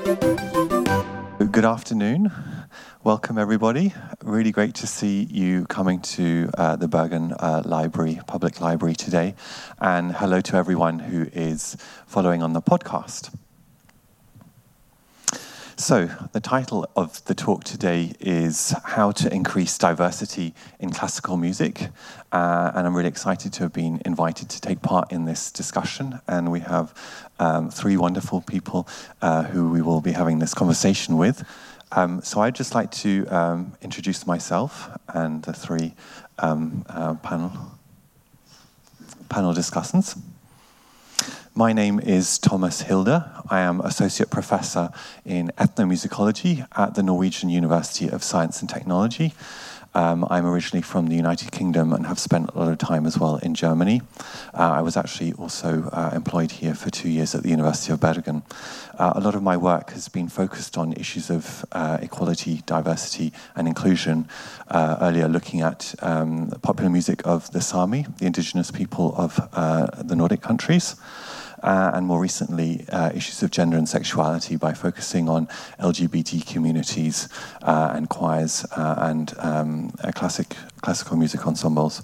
[0.00, 2.32] Good afternoon.
[3.04, 3.92] Welcome, everybody.
[4.22, 9.34] Really great to see you coming to uh, the Bergen uh, Library, Public Library today.
[9.78, 11.76] And hello to everyone who is
[12.06, 13.30] following on the podcast.
[15.80, 21.88] So, the title of the talk today is How to Increase Diversity in Classical Music.
[22.30, 26.20] Uh, and I'm really excited to have been invited to take part in this discussion.
[26.28, 26.92] And we have
[27.38, 28.86] um, three wonderful people
[29.22, 31.46] uh, who we will be having this conversation with.
[31.92, 35.94] Um, so, I'd just like to um, introduce myself and the three
[36.40, 37.52] um, uh, panel,
[39.30, 40.14] panel discussants.
[41.60, 43.30] My name is Thomas Hilder.
[43.50, 44.88] I am Associate Professor
[45.26, 49.34] in Ethnomusicology at the Norwegian University of Science and Technology.
[49.92, 53.18] Um, I'm originally from the United Kingdom and have spent a lot of time as
[53.18, 54.00] well in Germany.
[54.54, 58.00] Uh, I was actually also uh, employed here for two years at the University of
[58.00, 58.42] Bergen.
[58.98, 63.34] Uh, a lot of my work has been focused on issues of uh, equality, diversity,
[63.54, 64.26] and inclusion.
[64.68, 69.88] Uh, earlier, looking at um, popular music of the Sami, the indigenous people of uh,
[70.02, 70.96] the Nordic countries
[71.62, 75.46] uh, and more recently, uh, issues of gender and sexuality by focusing on
[75.78, 77.28] LGBT communities
[77.62, 82.02] uh, and choirs uh, and um, classic, classical music ensembles.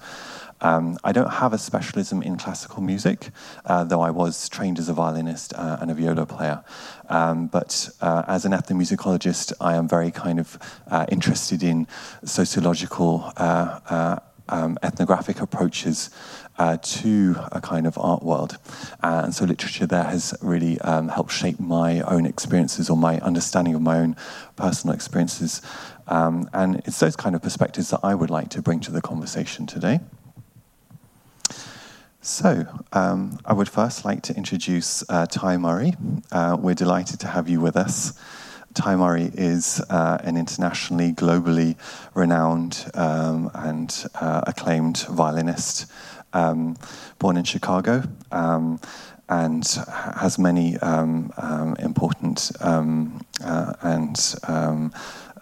[0.60, 3.28] Um, I don't have a specialism in classical music,
[3.66, 6.64] uh, though I was trained as a violinist uh, and a viola player.
[7.08, 10.58] Um, but uh, as an ethnomusicologist, I am very kind of
[10.90, 11.86] uh, interested in
[12.24, 13.32] sociological
[14.48, 16.10] um, ethnographic approaches
[16.58, 18.58] uh, to a kind of art world.
[19.02, 23.18] Uh, and so literature there has really um, helped shape my own experiences or my
[23.20, 24.16] understanding of my own
[24.56, 25.62] personal experiences.
[26.08, 29.00] Um, and it's those kind of perspectives that I would like to bring to the
[29.00, 30.00] conversation today.
[32.20, 35.94] So, um, I would first like to introduce uh, Tai Murray.
[36.32, 38.18] Uh, we're delighted to have you with us.
[38.74, 41.76] Tai Murray is uh, an internationally, globally
[42.14, 45.86] renowned um, and uh, acclaimed violinist
[46.32, 46.76] um,
[47.18, 48.80] born in Chicago um,
[49.28, 49.66] and
[50.16, 54.92] has many um, um important um, uh, and um,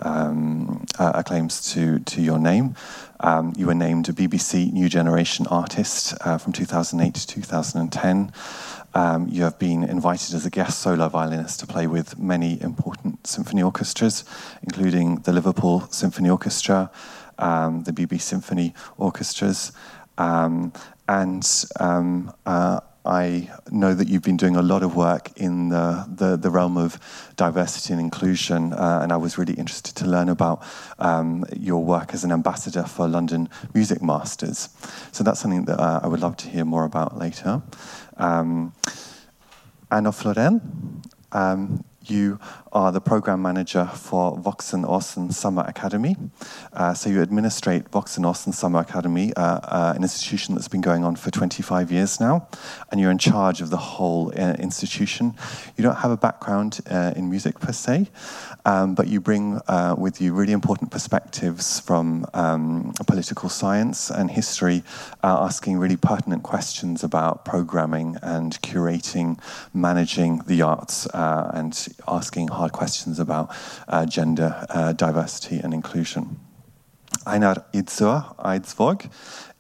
[0.01, 2.75] uh, acclaims to, to your name.
[3.57, 8.33] you were named a BBC New Generation Artist uh, from 2008 to 2010.
[8.97, 13.27] Um, you have been invited as a guest solo violinist to play with many important
[13.27, 14.25] symphony orchestras,
[14.63, 16.93] including the Liverpool Symphony Orchestra,
[17.39, 19.73] um, the BBC Symphony Orchestras,
[20.19, 20.73] um,
[21.09, 21.47] and
[21.81, 26.37] um, uh, I know that you've been doing a lot of work in the, the,
[26.39, 26.99] the realm of
[27.37, 30.63] diversity and inclusion, uh, and I was really interested to learn about
[30.99, 34.71] um, your work as an ambassador for London Music Masters.
[35.13, 37.61] So that's something that uh, I would love to hear more about later.
[38.17, 38.73] Um,
[39.91, 40.63] Anna Florell,
[41.33, 42.39] um, you
[42.73, 46.17] are the program manager for Voksenåsen Summer Academy.
[46.73, 51.17] Uh, so you administrate Voksenåsen Summer Academy, uh, uh, an institution that's been going on
[51.17, 52.49] for 25 years now,
[52.91, 55.35] and you're in charge of the whole uh, institution.
[55.77, 58.09] You don't have a background uh, in music per se,
[58.65, 64.31] um, but you bring uh, with you really important perspectives from um, political science and
[64.31, 64.83] history,
[65.23, 69.39] asking really pertinent questions about programming and curating,
[69.73, 73.51] managing the arts, and asking hard questions about
[73.89, 76.41] uh, gender uh, diversity and inclusion.
[77.27, 79.09] Einar Idsøe Eidsvåg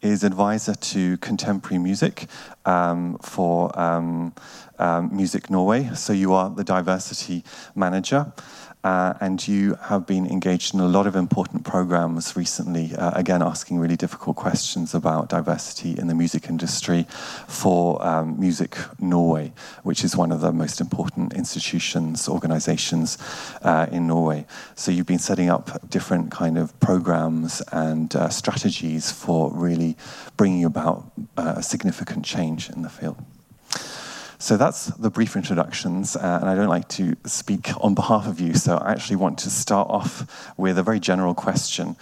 [0.02, 2.26] is advisor to contemporary music
[2.66, 4.32] um, for um,
[4.78, 5.88] um, Music Norway.
[5.94, 7.42] So you are the diversity
[7.74, 8.32] manager.
[8.84, 13.40] Uh, and you have been engaged in a lot of important programs recently, uh, again,
[13.40, 17.06] asking really difficult questions about diversity in the music industry
[17.48, 19.50] for um, Music Norway,
[19.84, 23.16] which is one of the most important institutions, organizations
[23.62, 24.44] uh, in Norway.
[24.74, 29.96] So you've been setting up different kind of programs and uh, strategies for really
[30.36, 33.16] bringing about uh, a significant change in the field.
[34.38, 38.40] So that's the brief introductions, uh, and I don't like to speak on behalf of
[38.40, 41.96] you, so I actually want to start off with a very general question,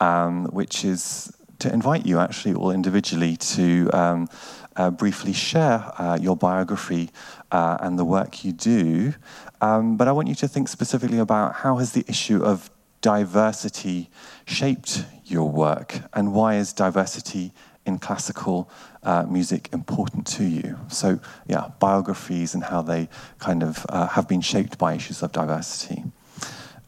[0.00, 4.28] um, which is to invite you actually all individually to um,
[4.76, 7.10] uh, briefly share uh, your biography
[7.50, 9.14] uh, and the work you do.
[9.60, 12.70] Um, but I want you to think specifically about how has the issue of
[13.00, 14.10] diversity
[14.44, 17.52] shaped your work, and why is diversity
[17.86, 18.70] in classical
[19.02, 20.78] uh, music important to you?
[20.88, 23.08] So, yeah, biographies and how they
[23.38, 26.04] kind of uh, have been shaped by issues of diversity.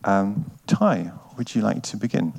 [0.05, 2.33] Um, Tai, would you like to begin?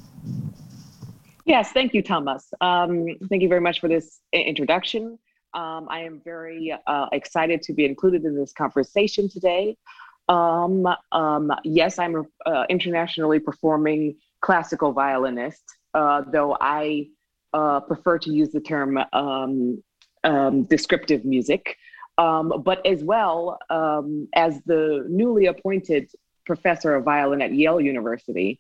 [1.46, 2.54] Yes, thank you, Thomas.
[2.62, 5.18] Um, thank you very much for this introduction.
[5.54, 9.76] Um, I am very uh, excited to be included in this conversation today.
[10.30, 15.64] Um, um, yes, I'm an uh, internationally performing classical violinist,
[15.94, 17.08] uh, though I
[17.54, 19.84] uh, prefer to use the term um,
[20.24, 21.78] um descriptive music.
[22.18, 26.10] Um, but as well um, as the newly appointed
[26.46, 28.60] professor of violin at Yale University,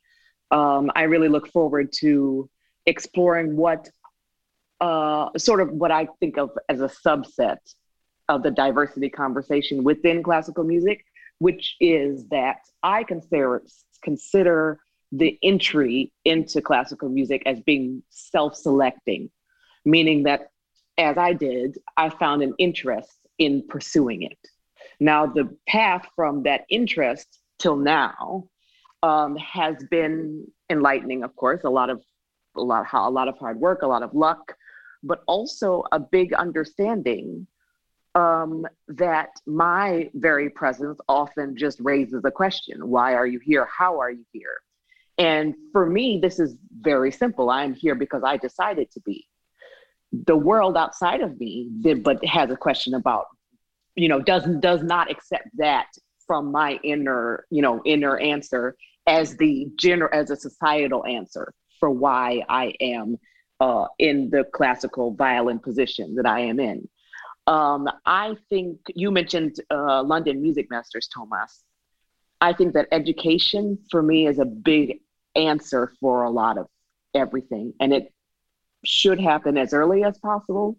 [0.51, 2.49] I really look forward to
[2.85, 3.89] exploring what
[4.81, 7.59] uh, sort of what I think of as a subset
[8.27, 11.05] of the diversity conversation within classical music,
[11.37, 13.63] which is that I consider
[14.03, 14.79] consider
[15.11, 19.29] the entry into classical music as being self-selecting,
[19.85, 20.51] meaning that
[20.97, 24.37] as I did, I found an interest in pursuing it.
[24.99, 28.47] Now, the path from that interest till now
[29.03, 32.01] um, has been enlightening, of course, a lot of
[32.55, 34.53] a lot, a lot of hard work, a lot of luck,
[35.03, 37.47] but also a big understanding
[38.13, 43.65] um, that my very presence often just raises a question why are you here?
[43.65, 44.57] How are you here?
[45.17, 47.49] And for me, this is very simple.
[47.49, 49.27] I'm here because I decided to be.
[50.11, 53.27] The world outside of me, did, but has a question about,
[53.95, 55.87] you know, doesn't does not accept that
[56.27, 58.75] from my inner, you know, inner answer
[59.07, 63.17] as the general as a societal answer for why I am
[63.59, 66.87] uh, in the classical violin position that I am in.
[67.47, 71.63] Um, I think you mentioned uh, London Music Masters, Thomas.
[72.41, 74.99] I think that education for me is a big
[75.35, 76.67] answer for a lot of
[77.13, 78.11] everything, and it
[78.83, 80.77] should happen as early as possible,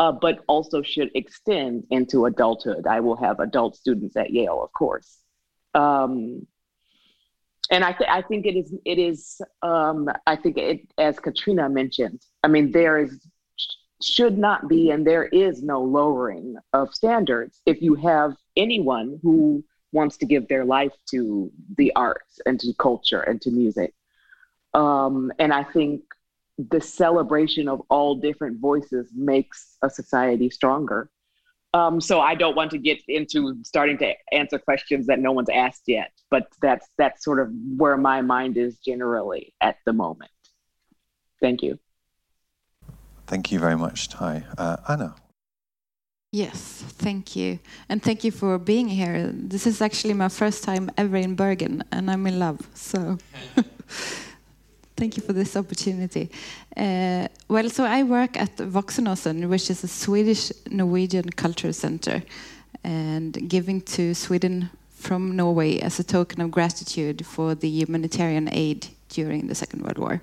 [0.00, 2.86] uh, but also should extend into adulthood.
[2.86, 5.18] I will have adult students at Yale, of course.
[5.74, 6.46] Um,
[7.70, 11.68] and I, th- I think it is it is um, I think it as Katrina
[11.68, 12.20] mentioned.
[12.42, 13.26] I mean there is
[14.02, 19.64] should not be and there is no lowering of standards if you have anyone who
[19.94, 23.94] wants to give their life to the arts and to culture and to music.
[24.74, 26.02] Um, and I think
[26.58, 31.10] the celebration of all different voices makes a society stronger.
[31.72, 35.48] Um, so I don't want to get into starting to answer questions that no one's
[35.48, 40.30] asked yet, but that's that's sort of where my mind is generally at the moment.
[41.40, 41.78] Thank you.
[43.26, 44.44] Thank you very much, Tai.
[44.56, 45.16] Uh, Anna.
[46.34, 47.60] Yes, thank you.
[47.88, 49.30] And thank you for being here.
[49.32, 52.58] This is actually my first time ever in Bergen, and I'm in love.
[52.74, 53.18] So
[54.96, 56.32] Thank you for this opportunity.
[56.76, 62.20] Uh, well, so I work at Voksenåsen, which is a Swedish Norwegian culture center,
[62.82, 68.88] and giving to Sweden from Norway as a token of gratitude for the humanitarian aid
[69.08, 70.20] during the Second World War.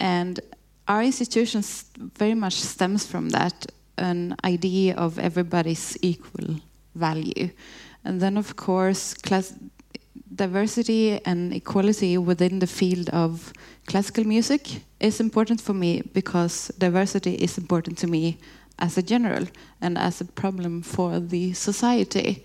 [0.00, 0.40] And
[0.88, 1.62] our institution
[2.16, 3.66] very much stems from that
[3.98, 6.56] an idea of everybody's equal
[6.94, 7.50] value.
[8.04, 9.54] And then, of course, class
[10.34, 13.52] diversity and equality within the field of
[13.86, 18.38] classical music is important for me because diversity is important to me
[18.78, 19.46] as a general
[19.80, 22.44] and as a problem for the society.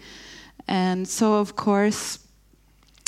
[0.67, 2.19] And so, of course,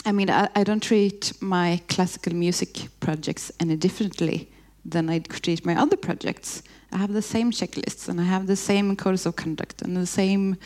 [0.05, 4.49] I mean, I, I don't treat my classical music projects any differently
[4.85, 6.63] than I treat my other projects.
[6.91, 10.07] I have the same checklists and I have the same codes of conduct and the
[10.07, 10.57] same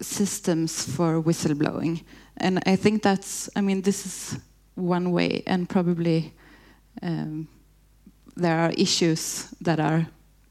[0.00, 2.02] systems for whistleblowing
[2.36, 4.38] and I think that's, I mean, this is
[4.74, 6.32] one way, and probably
[7.02, 7.48] um,
[8.36, 10.06] there are issues that are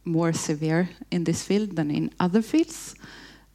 [0.06, 2.96] more severe in this field than in other fields,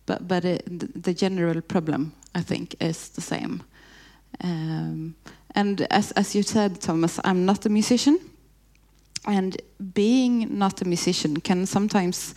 [0.07, 3.63] but but it, the general problem, I think, is the same.
[4.41, 5.17] Um,
[5.55, 8.19] and as as you said, Thomas, I'm not a musician,
[9.27, 9.61] and
[9.95, 12.35] being not a musician can sometimes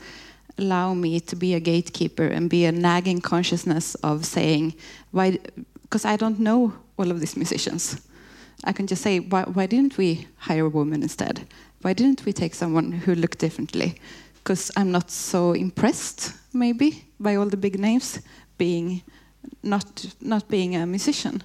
[0.58, 4.74] allow me to be a gatekeeper and be a nagging consciousness of saying
[5.12, 5.38] why
[5.84, 8.02] because I don't know all of these musicians.
[8.64, 11.48] I can just say, why, why didn't we hire a woman instead?
[11.82, 13.96] Why didn't we take someone who looked differently?
[14.36, 18.20] Because I'm not so impressed, maybe, by all the big names
[18.58, 19.02] being
[19.64, 21.42] not not being a musician.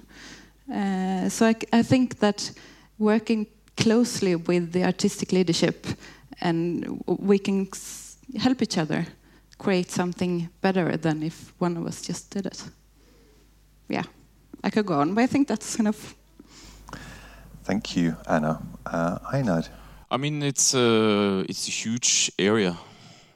[0.71, 2.51] Uh, so I, I, think that
[2.97, 3.47] working
[3.77, 5.87] closely with the artistic leadership,
[6.41, 7.67] and we can
[8.37, 9.05] help each other
[9.57, 12.63] create something better than if one of us just did it.
[13.87, 14.03] Yeah.
[14.65, 16.15] I could go on, but I think that's enough.
[17.63, 18.61] Thank you, Anna.
[18.83, 19.63] Uh, Einar.
[20.09, 22.75] I mean, it's a uh, it's a huge area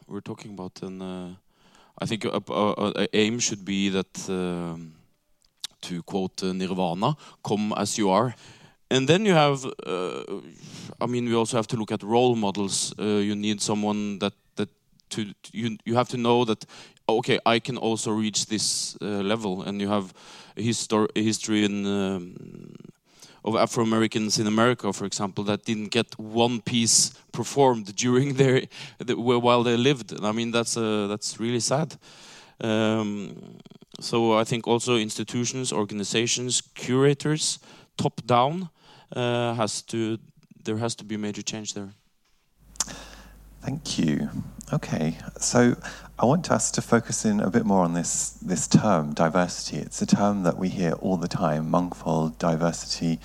[0.08, 1.29] we're talking about, and uh,
[2.01, 4.93] I think a, a, a, aim should be that, um,
[5.81, 8.34] to quote uh, Nirvana, "Come as you are."
[8.91, 10.24] And then you have, uh,
[11.00, 12.93] I mean, we also have to look at role models.
[13.00, 14.69] Uh, you need someone that that
[15.10, 16.65] to, you you have to know that
[17.08, 20.13] okay I can also reach this uh, level, and you have
[20.58, 21.86] a, histor history in.
[21.86, 22.75] Um,
[23.46, 28.63] of Afro Americans in America, for example, that didn't get one piece performed during their
[28.98, 30.13] the, while they lived.
[30.22, 31.96] I mean, that's uh, that's really sad.
[32.62, 33.60] Um,
[34.00, 37.60] so I think also institutions, organizations, curators,
[37.98, 38.69] top down,
[39.15, 40.17] has to
[40.63, 41.89] there has to be a major change there.
[43.61, 44.29] Thank you.
[44.71, 45.75] Okay, so
[46.17, 49.77] I want us to focus in a bit more on this this term, diversity.
[49.77, 53.19] It's a term that we hear all the time, mangfold, diversity.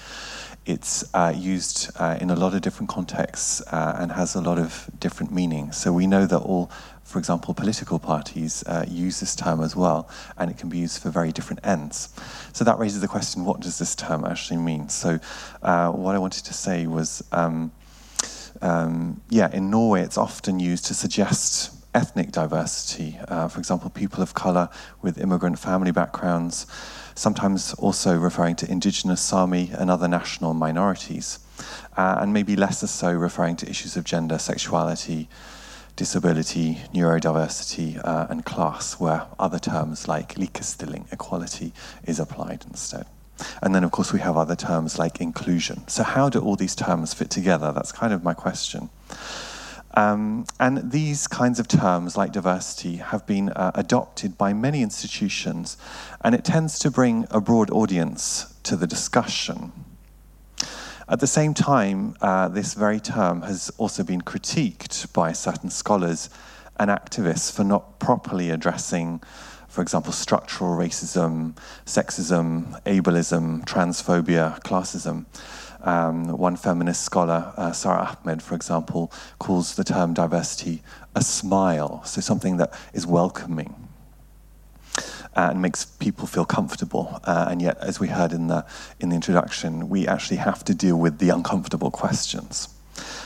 [0.67, 4.59] It's uh, used uh, in a lot of different contexts uh, and has a lot
[4.59, 5.77] of different meanings.
[5.77, 6.71] So we know that all,
[7.15, 11.01] for example, political parties uh, use this term as well, and it can be used
[11.01, 12.09] for very different ends.
[12.53, 14.89] So that raises the question: What does this term actually mean?
[14.89, 15.21] So
[15.63, 17.23] uh, what I wanted to say was.
[17.31, 17.71] Um,
[18.63, 23.19] um, yeah, in Norway, it's often used to suggest ethnic diversity.
[23.29, 24.69] Uh, for example, people of color
[25.03, 26.67] with immigrant family backgrounds,
[27.15, 31.41] sometimes also referring to indigenous Sami and other national minorities,
[31.97, 35.29] uh, and maybe lesser so referring to issues of gender, sexuality,
[35.97, 41.73] disability, neurodiversity, uh, and class, where other terms like likestilling, equality,
[42.05, 43.07] is applied instead.
[43.63, 45.87] And then, of course, we have other terms like inclusion.
[45.89, 47.73] So, how do all these terms fit together?
[47.73, 48.91] That's kind of my question.
[49.97, 55.77] Um, and these kinds of terms, like diversity, have been uh, adopted by many institutions,
[56.21, 59.73] and it tends to bring a broad audience to the discussion.
[61.07, 66.31] At the same time, uh, this very term has also been critiqued by certain scholars
[66.79, 69.21] and activists for not properly addressing
[69.69, 75.25] for example, structural racism, sexism, ableism, transphobia, classism.
[75.81, 80.81] Um, one feminist scholar, uh, Sara Ahmed, for example, calls the term diversity
[81.17, 83.84] a smile, so something that is welcoming
[85.37, 87.21] and makes people feel comfortable.
[87.25, 88.65] Uh, and yet, as we heard in the
[89.01, 92.69] in the introduction, we actually have to deal with the uncomfortable questions.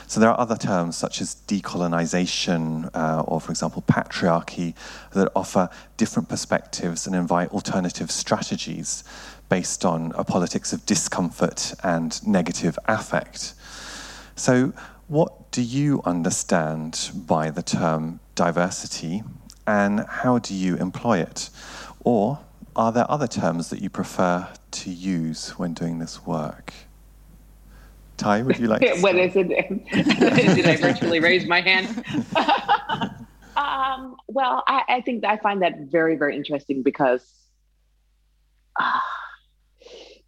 [0.06, 4.74] So there are other terms such as decolonization uh, or, for example, patriarchy
[5.12, 9.04] that offer different perspectives and invite alternative strategies
[9.50, 13.54] based on a politics of discomfort and negative affect.
[14.36, 14.72] So,
[15.08, 19.22] what do you understand by the term diversity
[19.66, 21.50] and how do you employ it?
[22.08, 22.38] Or
[22.74, 26.72] are there other terms that you prefer to use when doing this work?
[28.16, 29.48] Tai, would you like to What is it?
[29.92, 32.02] Did I virtually raise my hand?
[33.58, 37.30] um, well, I, I, think I find that very, very interesting because
[38.80, 39.00] uh,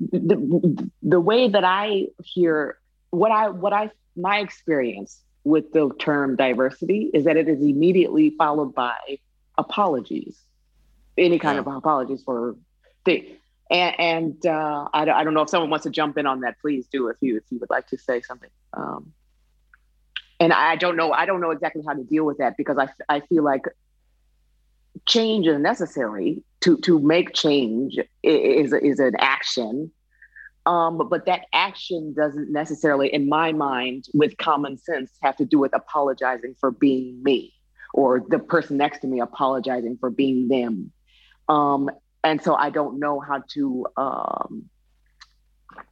[0.01, 2.77] the, the way that I hear
[3.09, 8.35] what I what I my experience with the term diversity is that it is immediately
[8.37, 9.19] followed by
[9.57, 10.45] apologies,
[11.21, 11.61] any kind yeah.
[11.61, 12.57] of apologies for
[13.05, 13.37] the
[13.71, 16.57] and, and uh, I, I, don't know if someone wants to jump in on that.
[16.61, 18.51] Please do if you if you would like to say something.
[18.73, 19.13] Um,
[20.41, 22.89] and I don't know I don't know exactly how to deal with that because I
[23.09, 23.67] I feel like
[25.07, 29.93] change is necessary to to make change is is an action.
[30.67, 35.59] Um, but that action doesn't necessarily, in my mind, with common sense, have to do
[35.59, 37.55] with apologizing for being me
[37.95, 40.93] or the person next to me apologizing for being them.
[41.51, 41.91] Um,
[42.23, 44.71] and so I don't know how to um,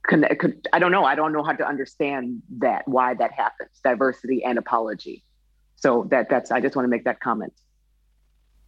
[0.07, 0.69] connect.
[0.73, 1.05] I don't know.
[1.05, 3.71] I don't know how to understand that why that happens.
[3.83, 5.25] Diversity and apology.
[5.77, 6.51] So that that's.
[6.51, 7.53] I just want to make that comment.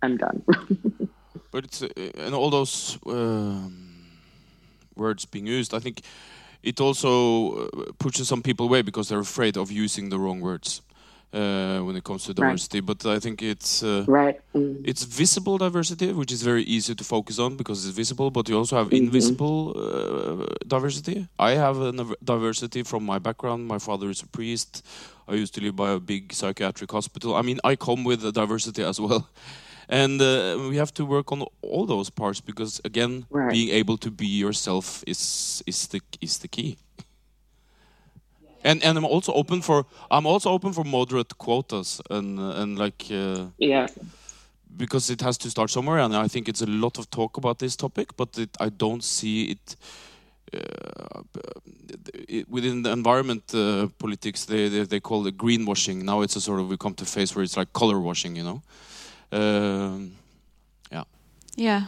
[0.03, 0.43] I'm done.
[1.53, 4.07] but it's uh, and all those um,
[4.97, 5.73] words being used.
[5.75, 6.01] I think
[6.63, 10.83] it also uh, pushes some people away because they're afraid of using the wrong words
[11.33, 12.81] uh, when it comes to diversity.
[12.81, 12.87] Right.
[12.87, 14.41] But I think it's uh, right.
[14.55, 14.83] Mm.
[14.85, 18.31] It's visible diversity, which is very easy to focus on because it's visible.
[18.31, 19.05] But you also have mm -hmm.
[19.05, 21.29] invisible uh, diversity.
[21.39, 23.67] I have a diversity from my background.
[23.67, 24.83] My father is a priest.
[25.29, 27.31] I used to live by a big psychiatric hospital.
[27.41, 29.25] I mean, I come with a diversity as well.
[29.93, 33.51] And uh, we have to work on all those parts because, again, right.
[33.51, 36.77] being able to be yourself is is the is the key
[38.65, 43.07] and and I'm also open for I'm also open for moderate quotas and and like
[43.11, 43.87] uh, yeah
[44.77, 47.59] because it has to start somewhere and I think it's a lot of talk about
[47.59, 49.77] this topic but it, I don't see it,
[50.55, 51.23] uh,
[52.29, 56.41] it within the environment uh, politics they, they, they call it greenwashing now it's a
[56.41, 58.63] sort of we come to phase where it's like color washing you know
[59.33, 60.13] um,
[60.93, 61.05] yeah
[61.57, 61.83] yeah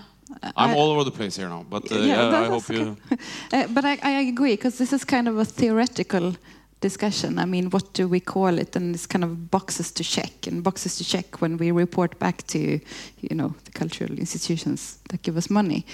[0.56, 2.74] I'm I, all over the place here now, but uh, yeah, yeah I hope okay.
[2.74, 2.96] you.
[3.52, 6.34] uh, but I, I agree because this is kind of a theoretical
[6.82, 7.38] discussion.
[7.38, 8.76] I mean, what do we call it?
[8.76, 12.46] And it's kind of boxes to check, and boxes to check when we report back
[12.48, 15.86] to, you know, the cultural institutions that give us money.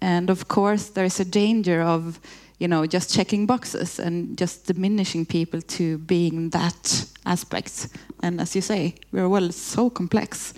[0.00, 2.20] And of course, there is a danger of,
[2.58, 7.88] you know, just checking boxes and just diminishing people to being that aspect.
[8.22, 10.54] And as you say, we're well so complex.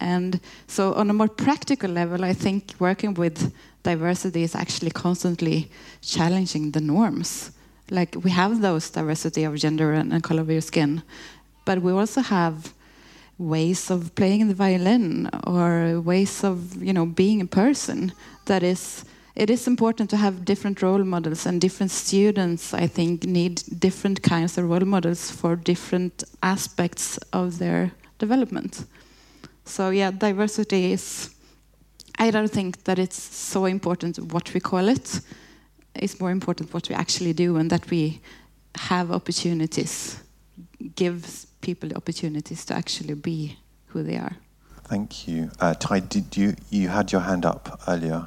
[0.00, 3.52] And so, on a more practical level, I think working with
[3.84, 7.52] diversity is actually constantly challenging the norms
[7.92, 11.02] like we have those diversity of gender and, and color of your skin,
[11.64, 12.72] but we also have
[13.38, 18.12] ways of playing the violin or ways of you know being a person
[18.46, 23.24] that is it is important to have different role models and different students i think
[23.24, 28.84] need different kinds of role models for different aspects of their development.
[29.64, 31.30] So yeah diversity is
[32.18, 35.20] i don't think that it's so important what we call it
[35.94, 38.20] it's more important what we actually do and that we
[38.76, 40.22] have opportunities,
[40.96, 44.36] give people the opportunities to actually be who they are.
[44.84, 45.50] Thank you.
[45.60, 48.26] Uh, Tai, did you, you had your hand up earlier.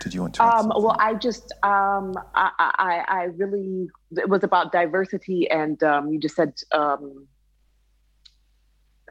[0.00, 0.44] Did you want to?
[0.44, 6.08] Um, well, I just, um, I, I, I, really, it was about diversity, and um,
[6.08, 7.28] you just said um,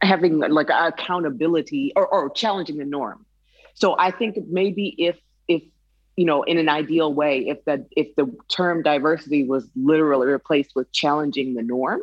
[0.02, 3.26] having like accountability or, or challenging the norm.
[3.74, 5.18] So I think maybe if if
[6.16, 10.72] you know, in an ideal way, if the if the term diversity was literally replaced
[10.76, 12.02] with challenging the norm,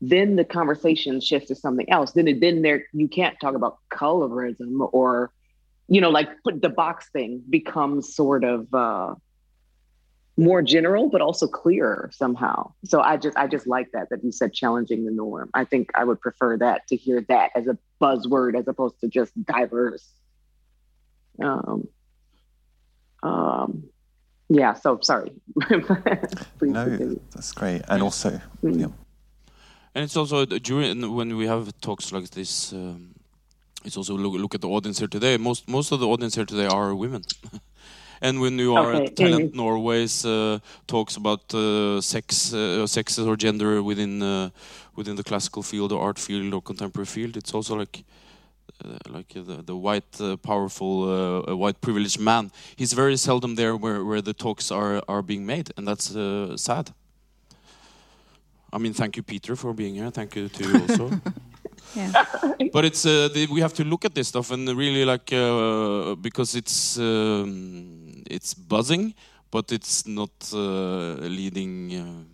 [0.00, 2.12] then the conversation shifts to something else.
[2.12, 5.30] Then it, then there you can't talk about colorism or,
[5.88, 9.14] you know, like put the box thing becomes sort of uh,
[10.36, 12.72] more general, but also clearer somehow.
[12.84, 15.50] So I just I just like that that you said challenging the norm.
[15.54, 19.08] I think I would prefer that to hear that as a buzzword as opposed to
[19.08, 20.08] just diverse.
[21.42, 21.88] Um,
[23.22, 23.84] um,
[24.48, 25.32] yeah, so sorry.
[26.60, 27.82] no, that's great.
[27.88, 28.80] And also, mm.
[28.80, 28.86] yeah.
[29.94, 33.14] And it's also during when we have talks like this, um,
[33.84, 35.36] it's also look, look at the audience here today.
[35.36, 37.22] Most most of the audience here today are women.
[38.20, 39.04] and when you are okay.
[39.04, 39.56] at Talent mm.
[39.56, 44.50] Norway's uh, talks about uh, sex, uh, sexes or gender within uh,
[44.96, 48.29] within the classical field or art field or contemporary field, it's also like uh,
[49.08, 52.50] like the, the white, uh, powerful, uh, white privileged man.
[52.76, 56.14] He's very seldom there where, where the talks are, are being made, and that's
[56.60, 56.92] sad.
[58.72, 60.10] I mean, thank you, Peter, for being here.
[60.10, 61.10] Thank you to you also.
[61.94, 62.12] yeah.
[62.72, 66.14] But it's uh, the, we have to look at this stuff and really like uh,
[66.14, 69.14] because it's um, it's buzzing,
[69.50, 72.28] but it's not uh, leading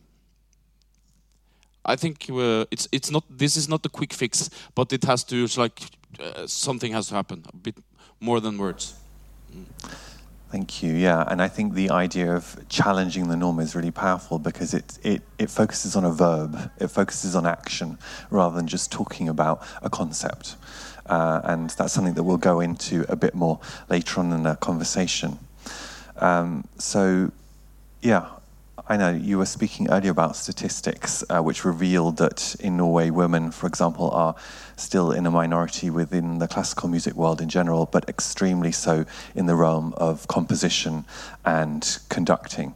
[1.86, 3.24] I think uh, it's it's not.
[3.30, 5.80] This is not a quick fix, but it has to like
[6.20, 7.44] uh, something has to happen.
[7.52, 7.76] A bit
[8.20, 8.94] more than words.
[9.52, 9.64] Mm.
[10.50, 10.94] Thank you.
[10.94, 14.98] Yeah, and I think the idea of challenging the norm is really powerful because it
[15.02, 16.70] it it focuses on a verb.
[16.78, 17.98] It focuses on action
[18.30, 20.56] rather than just talking about a concept.
[21.06, 24.54] Uh, and that's something that we'll go into a bit more later on in the
[24.56, 25.38] conversation.
[26.16, 27.30] Um, so,
[28.02, 28.26] yeah,
[28.88, 33.50] I know you were speaking earlier about statistics, uh, which revealed that in Norway, women,
[33.50, 34.36] for example, are
[34.76, 39.46] still in a minority within the classical music world in general, but extremely so in
[39.46, 41.04] the realm of composition
[41.44, 42.74] and conducting.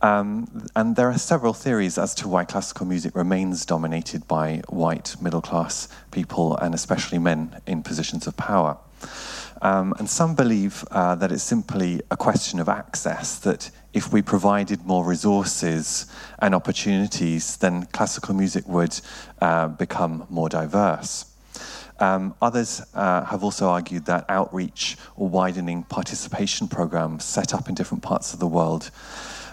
[0.00, 5.20] Um, and there are several theories as to why classical music remains dominated by white
[5.20, 8.78] middle class people and especially men in positions of power.
[9.62, 14.20] Um, and some believe uh, that it's simply a question of access, that if we
[14.22, 16.06] provided more resources
[16.40, 19.00] and opportunities, then classical music would
[19.40, 21.26] uh, become more diverse.
[22.00, 27.76] Um, others uh, have also argued that outreach or widening participation programs set up in
[27.76, 28.90] different parts of the world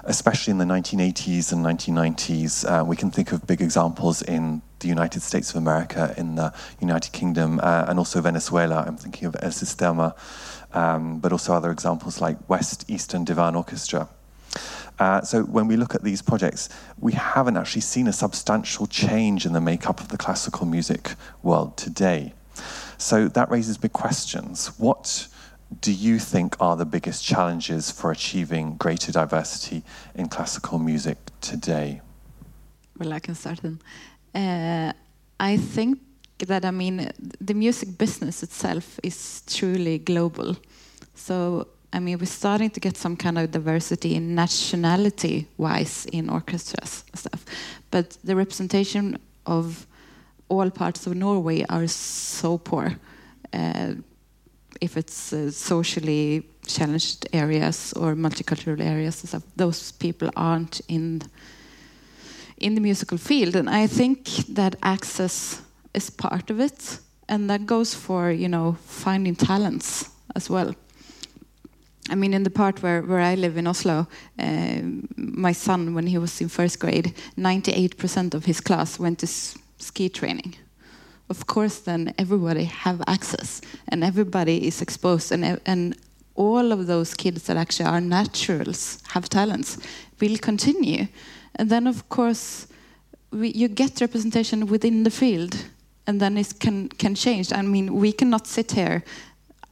[0.05, 2.65] especially in the 1980s and 1990s.
[2.65, 6.53] Uh, we can think of big examples in the United States of America, in the
[6.79, 8.83] United Kingdom, uh, and also Venezuela.
[8.87, 10.15] I'm thinking of El Sistema,
[10.73, 14.07] um, but also other examples like West Eastern Divan Orchestra.
[14.99, 19.45] Uh, so when we look at these projects, we haven't actually seen a substantial change
[19.45, 22.33] in the makeup of the classical music world today.
[22.97, 24.77] So that raises big questions.
[24.77, 25.27] What
[25.81, 29.83] do you think are the biggest challenges for achieving greater diversity
[30.15, 32.01] in classical music today?
[32.97, 33.79] Well, I can start then.
[34.33, 34.93] Uh,
[35.39, 35.99] I think
[36.47, 37.11] that I mean
[37.41, 40.55] the music business itself is truly global.
[41.15, 46.29] So I mean we're starting to get some kind of diversity in nationality wise in
[46.29, 47.45] orchestras and stuff,
[47.91, 49.87] but the representation of
[50.49, 52.95] all parts of Norway are so poor.
[53.53, 53.93] Uh,
[54.81, 61.21] if it's uh, socially challenged areas or multicultural areas and stuff, those people aren't in
[62.59, 65.61] in the musical field, and I think that access
[65.93, 70.75] is part of it, and that goes for you know finding talents as well.
[72.11, 74.07] I mean, in the part where, where I live in Oslo,
[74.39, 74.81] uh,
[75.15, 80.09] my son, when he was in first grade, 98% of his class went to ski
[80.09, 80.55] training.
[81.29, 85.95] Of course, then everybody have access, and everybody is exposed, and and
[86.39, 89.77] all of those kids that actually are naturals, have talents,
[90.21, 91.07] will continue.
[91.59, 92.67] And then, of course,
[93.31, 95.55] we, you get representation within the field,
[96.07, 97.53] and then it can can change.
[97.53, 99.03] I mean, we cannot sit here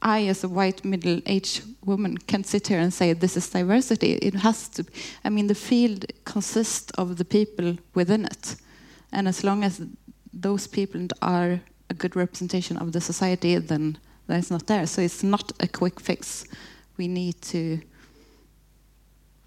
[0.02, 4.12] I, as a white middle aged woman, can sit here and say this is diversity.
[4.12, 4.84] It has to.
[4.84, 4.92] Be
[5.24, 8.56] I mean, the field consists of the people within it,
[9.12, 9.80] and as long as
[10.32, 14.86] those people are a good representation of the society, then that's not there.
[14.86, 16.44] So it's not a quick fix.
[16.96, 17.80] We need to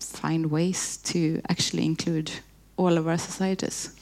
[0.06, 2.32] find ways to actually include
[2.78, 3.96] all of our societies.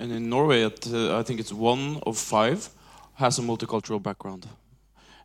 [0.00, 2.68] And in Norway, uh, I think it's one of five
[3.14, 4.46] has a multicultural background.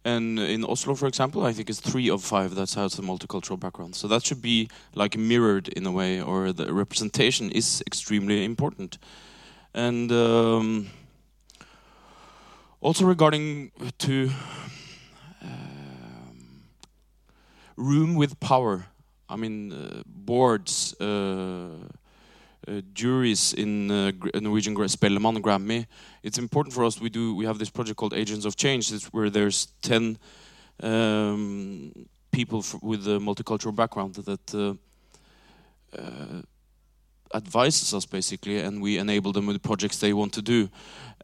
[0.05, 3.59] And in Oslo, for example, I think it's three of five that has a multicultural
[3.59, 3.95] background.
[3.95, 8.97] So that should be like mirrored in a way, or the representation is extremely important.
[9.73, 10.87] And um,
[12.79, 14.31] also regarding to
[15.41, 16.63] um,
[17.75, 18.85] room with power,
[19.29, 20.95] I mean uh, boards.
[20.99, 21.69] Uh,
[22.67, 25.87] uh, juries in Norwegian Spellemann Grammy.
[26.21, 26.99] It's important for us.
[26.99, 27.33] We do.
[27.33, 30.17] We have this project called Agents of Change, where there's ten
[30.83, 31.93] um,
[32.31, 34.77] people with a multicultural background that
[37.33, 40.69] advises us basically, and we enable them with the projects they want to do.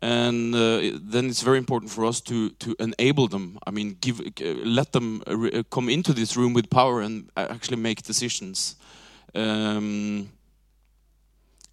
[0.01, 3.57] And uh, then it's very important for us to to enable them.
[3.65, 4.21] I mean, give
[4.65, 5.21] let them
[5.69, 8.75] come into this room with power and actually make decisions.
[9.33, 10.29] Um,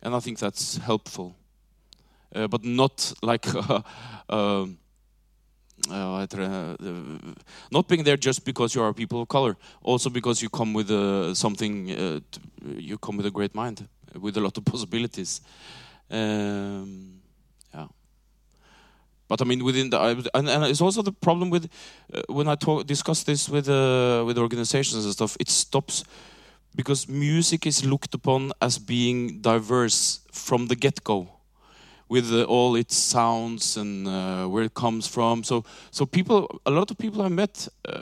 [0.02, 1.34] and I think that's helpful.
[2.34, 3.82] Uh, but not like uh,
[4.28, 4.66] uh,
[7.70, 10.88] not being there just because you are people of color, also because you come with
[11.36, 11.88] something,
[12.76, 13.86] you come with a great mind,
[14.18, 15.40] with a lot of possibilities.
[16.10, 17.21] Um.
[19.32, 19.98] But I mean, within the
[20.34, 21.70] and, and it's also the problem with
[22.12, 25.38] uh, when I talk discuss this with uh, with organizations and stuff.
[25.40, 26.04] It stops
[26.74, 31.28] because music is looked upon as being diverse from the get-go
[32.10, 36.70] with uh, all its sounds and uh, where it comes from so so people a
[36.70, 38.00] lot of people i met uh,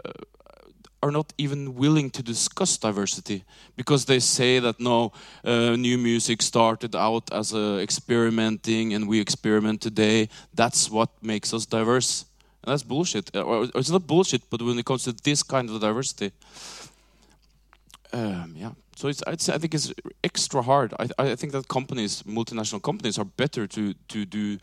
[1.02, 3.44] are not even willing to discuss diversity
[3.76, 5.12] because they say that no
[5.44, 11.66] uh, new music started out as experimenting and we experiment today that's what makes us
[11.66, 12.26] diverse
[12.62, 15.80] and that's bullshit or it's not bullshit but when it comes to this kind of
[15.80, 16.32] diversity
[18.12, 18.72] um, yeah.
[18.96, 20.92] So it's, i think it's extra hard.
[20.98, 24.58] I, I think that companies, multinational companies, are better to, to do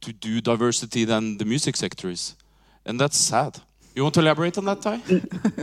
[0.00, 2.34] to do diversity than the music sector is,
[2.84, 3.60] and that's sad.
[3.94, 5.00] You want to elaborate on that, Tai?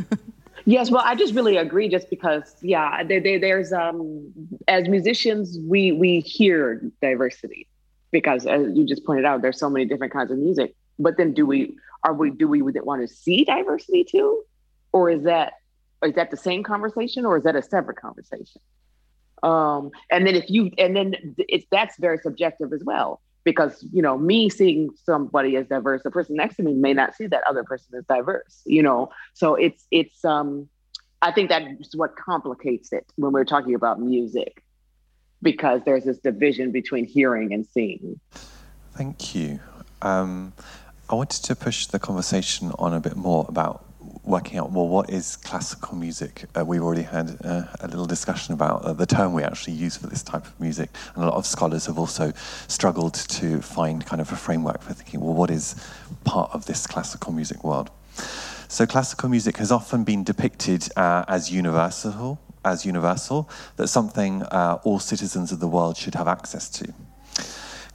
[0.65, 0.91] yes.
[0.91, 1.89] Well, I just really agree.
[1.89, 4.31] Just because, yeah, they, they, there's um,
[4.67, 7.67] as musicians, we we hear diversity
[8.11, 10.75] because, as you just pointed out, there's so many different kinds of music.
[10.99, 14.43] But then, do we are we do we want to see diversity too,
[14.91, 15.53] or is that
[16.03, 18.61] is that the same conversation or is that a separate conversation?
[19.41, 24.01] Um, and then if you and then it's that's very subjective as well because you
[24.01, 27.43] know me seeing somebody as diverse, the person next to me may not see that
[27.47, 28.62] other person as diverse.
[28.65, 30.69] You know, so it's it's um,
[31.21, 34.63] I think that's what complicates it when we're talking about music
[35.41, 38.19] because there's this division between hearing and seeing.
[38.93, 39.59] Thank you.
[40.01, 40.53] Um,
[41.09, 43.85] I wanted to push the conversation on a bit more about
[44.29, 46.45] working out well what is classical music?
[46.55, 49.97] Uh, we've already had uh, a little discussion about uh, the term we actually use
[49.97, 50.89] for this type of music.
[51.15, 52.31] And a lot of scholars have also
[52.67, 55.75] struggled to find kind of a framework for thinking well what is
[56.23, 57.89] part of this classical music world?
[58.67, 64.77] So classical music has often been depicted uh, as universal as universal that something uh,
[64.83, 66.93] all citizens of the world should have access to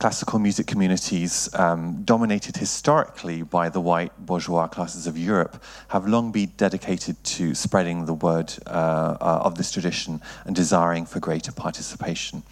[0.04, 6.30] classical music communities, um, dominated historically by the white bourgeois classes of Europe, have long
[6.30, 11.52] been dedicated to spreading the word uh, uh, of this tradition and desiring for greater
[11.52, 12.42] participation,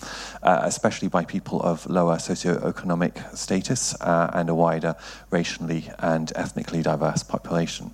[0.43, 4.97] uh, especially by people of lower socioeconomic status uh, and a wider
[5.29, 7.91] racially and ethnically diverse population.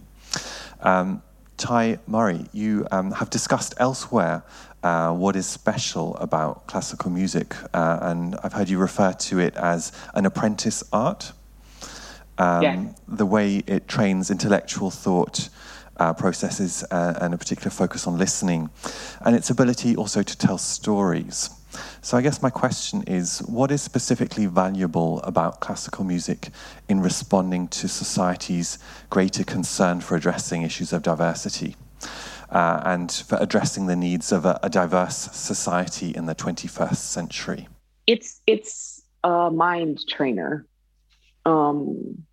[0.82, 1.20] Um,
[1.58, 4.44] Tai Murray, you um, have discussed elsewhere
[4.84, 9.56] uh, what is special about classical music, uh, and I've heard you refer to it
[9.56, 11.32] as an apprentice art.
[12.38, 12.86] Um, yeah.
[13.08, 15.48] The way it trains intellectual thought
[15.96, 18.70] uh, processes uh, and a particular focus on listening,
[19.20, 21.50] and its ability also to tell stories.
[22.00, 26.50] So I guess my question is, what is specifically valuable about classical music
[26.88, 28.78] in responding to society's
[29.10, 31.76] greater concern for addressing issues of diversity?
[32.50, 37.68] Uh, and for addressing the needs of a, a diverse society in the 21st century?
[38.06, 40.66] It's it's a mind trainer.
[41.44, 42.24] Um,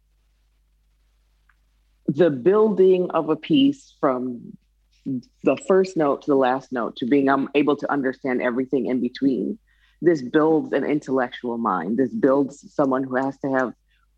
[2.08, 4.56] the building of a piece from
[5.06, 9.02] the first note to the last note to being I'm able to understand everything in
[9.02, 9.60] between.
[10.02, 11.98] This builds an intellectual mind.
[11.98, 13.74] This builds someone who has to have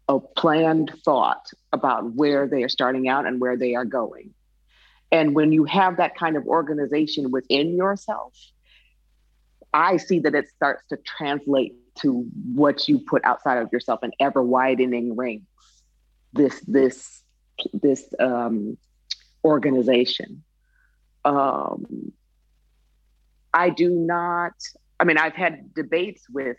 [0.10, 4.34] a planned thought about where they are starting out and where they are going.
[5.12, 8.34] And when you have that kind of organization within yourself,
[9.74, 14.12] I see that it starts to translate to what you put outside of yourself in
[14.20, 15.46] ever widening rings.
[16.34, 17.24] This this
[17.74, 18.78] this um,
[19.44, 20.44] organization
[21.28, 22.14] um,
[23.54, 24.54] I do not,
[25.00, 26.58] I mean, I've had debates with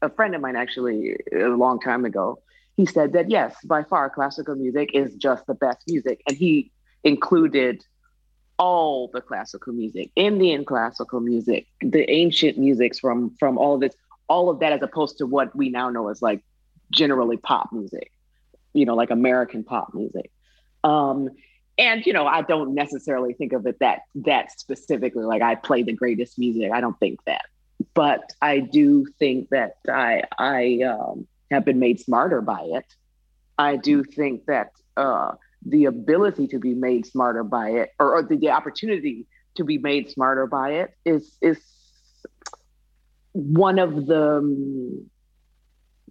[0.00, 2.40] a friend of mine actually a long time ago.
[2.76, 6.22] He said that yes, by far, classical music is just the best music.
[6.28, 6.70] And he
[7.02, 7.82] included
[8.58, 13.94] all the classical music, Indian classical music, the ancient musics from from all of this,
[14.28, 16.42] all of that, as opposed to what we now know as like
[16.92, 18.12] generally pop music,
[18.72, 20.30] you know, like American pop music.
[20.84, 21.30] Um,
[21.80, 25.82] and you know i don't necessarily think of it that that specifically like i play
[25.82, 26.70] the greatest music.
[26.72, 27.46] I don't think that.
[27.94, 32.86] But i do think that i i um, have been made smarter by it.
[33.58, 35.32] I do think that uh,
[35.66, 39.78] the ability to be made smarter by it or, or the, the opportunity to be
[39.78, 41.58] made smarter by it is is
[43.32, 45.04] one of the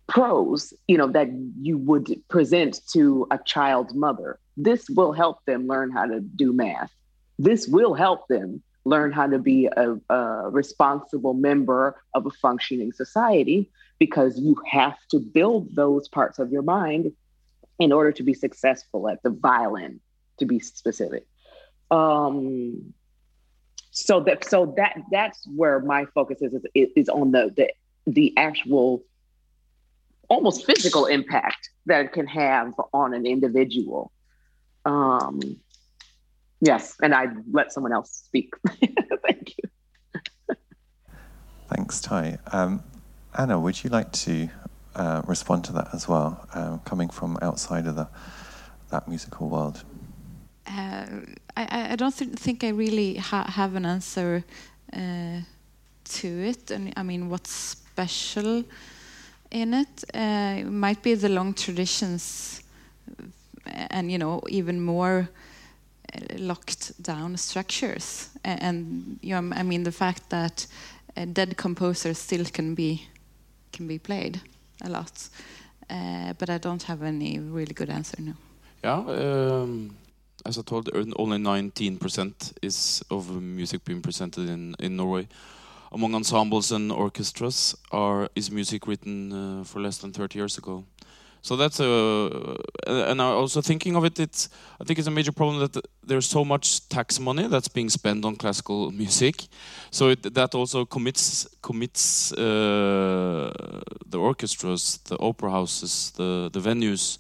[0.10, 1.30] pros you know that
[1.62, 6.52] you would present to a child's mother this will help them learn how to do
[6.52, 6.92] math.
[7.38, 12.92] This will help them learn how to be a, a responsible member of a functioning
[12.92, 17.14] society because you have to build those parts of your mind
[17.80, 20.02] in order to be successful at the violin,
[20.40, 21.26] to be specific.
[21.90, 22.94] Um,
[23.92, 27.72] so that so that that's where my focus is is, is on the, the
[28.06, 29.04] the actual
[30.30, 34.12] almost physical impact that it can have on an individual
[34.86, 35.40] um,
[36.62, 38.54] yes, and I'd let someone else speak.
[38.68, 40.56] Thank you.
[41.68, 42.40] Thanks, Tai.
[42.52, 42.84] Um,
[43.38, 44.50] Anna, would you like to
[44.96, 48.08] uh, respond to that as well, uh, coming from outside of the,
[48.90, 49.84] that musical world?
[50.66, 51.06] Uh,
[51.56, 54.44] I, I, don't th think I really ha have an answer
[54.94, 55.42] uh,
[56.18, 56.72] to it.
[56.72, 58.64] And I mean, what's special
[59.52, 60.04] in it?
[60.14, 62.62] Uh, it might be the long traditions
[63.92, 65.30] and you know even more
[66.14, 68.30] uh, locked down structures.
[68.44, 70.68] And you know i mean the fact that
[71.18, 73.08] uh, dead composers still can be
[73.72, 74.42] can be played
[74.82, 75.30] a lot.
[75.90, 78.34] Uh, but i don't have any really good answer no.
[78.84, 79.96] Yeah um,
[80.46, 85.28] as i told only 19% is of music being presented in in norway
[85.92, 90.86] among ensembles and orchestras are is music written uh, for less than 30 years ago
[91.42, 94.50] so that's a, uh, and also thinking of it, it's
[94.80, 98.26] I think it's a major problem that there's so much tax money that's being spent
[98.26, 99.48] on classical music,
[99.90, 103.52] so it, that also commits commits uh,
[104.06, 107.20] the orchestras, the opera houses, the the venues.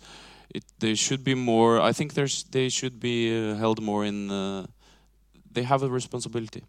[0.53, 1.79] It, they should be more.
[1.79, 4.29] I think there's they should be uh, held more in.
[4.29, 4.65] Uh,
[5.51, 6.63] they have a responsibility,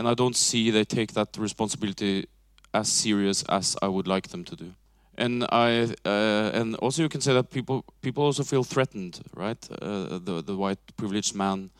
[0.00, 2.26] and I don't see they take that responsibility
[2.72, 4.72] as serious as I would like them to do
[5.20, 9.68] and I uh, and also you can say that people people also feel threatened, right?
[9.70, 11.70] Uh, the the white privileged man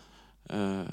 [0.51, 0.85] uh,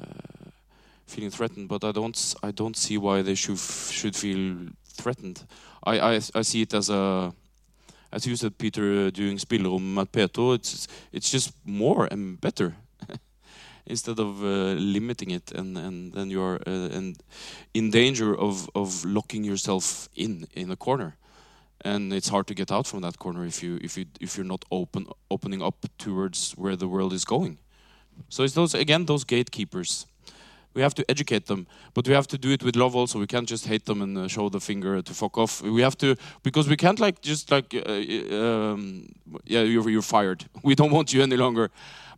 [1.05, 5.45] feeling threatened, but I don't I don't see why they should should feel threatened.
[5.83, 7.33] I I, I see it as a
[8.11, 12.75] as you said, Peter, uh, doing spillerom at P2, it's it's just more and better.
[13.89, 17.17] Instead of uh, limiting it, and and then you're uh, and
[17.73, 21.17] in danger of of locking yourself in in a corner.
[21.85, 24.47] And it's hard to get out from that corner if you if you if you're
[24.47, 27.59] not open opening up towards where the world is going.
[28.29, 30.07] So it's those again those gatekeepers
[30.77, 33.27] we have to educate them but we have to do it with love also we
[33.33, 36.15] can't just hate them and uh, show the finger to fuck off we have to
[36.43, 37.91] because we can't like just like uh,
[38.41, 38.81] um,
[39.45, 41.69] yeah you're, you're fired we don't want you any longer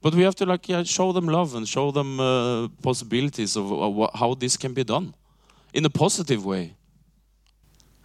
[0.01, 3.65] but we have to like yeah show them love and show them uh, possibilities of
[4.21, 5.13] how this can be done
[5.73, 6.75] in a positive way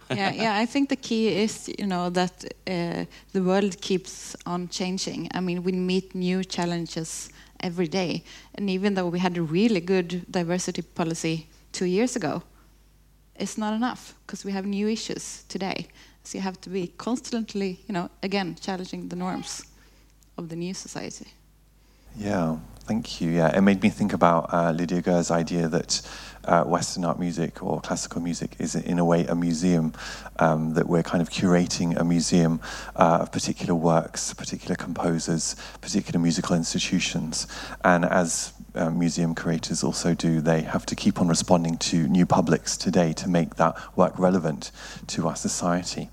[0.09, 0.55] yeah, yeah.
[0.55, 5.29] I think the key is, you know, that uh, the world keeps on changing.
[5.33, 8.23] I mean, we meet new challenges every day,
[8.55, 12.43] and even though we had a really good diversity policy two years ago,
[13.35, 15.87] it's not enough because we have new issues today.
[16.23, 19.65] So you have to be constantly, you know, again challenging the norms
[20.37, 21.27] of the new society.
[22.17, 23.31] Yeah, thank you.
[23.31, 26.01] Yeah, it made me think about uh, Lydia Goehr's idea that
[26.45, 29.93] uh, Western art music or classical music is, in a way, a museum.
[30.37, 32.59] Um, that we're kind of curating a museum
[32.97, 37.47] uh, of particular works, particular composers, particular musical institutions.
[37.85, 42.25] And as uh, museum curators also do, they have to keep on responding to new
[42.25, 44.71] publics today to make that work relevant
[45.07, 46.09] to our society.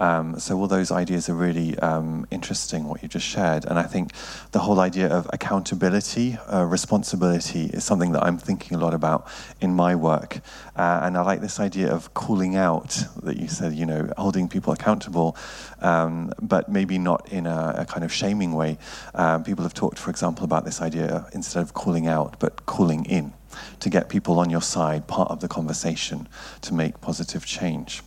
[0.00, 3.64] Um, so all those ideas are really um, interesting, what you just shared.
[3.64, 4.12] And I think
[4.52, 9.28] the whole idea of accountability, uh, responsibility is something that I'm thinking a lot about
[9.60, 10.40] in my work.
[10.76, 14.48] Uh, and I like this idea of calling out that you said, you know, holding
[14.48, 15.36] people accountable,
[15.80, 18.78] um, but maybe not in a, a kind of shaming way.
[19.14, 23.04] Um, people have talked, for example, about this idea instead of calling out, but calling
[23.04, 23.32] in
[23.80, 26.28] to get people on your side, part of the conversation,
[26.62, 28.02] to make positive change.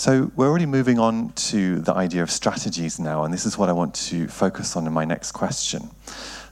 [0.00, 3.68] So we're already moving on to the idea of strategies now, and this is what
[3.68, 5.90] I want to focus on in my next question.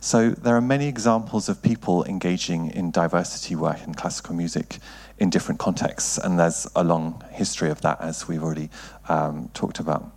[0.01, 4.81] So there are many examples of people engaging in diversity work in classical music
[5.17, 8.69] in different contexts, and there's a long history of that, as we've already
[9.09, 10.13] um, talked about.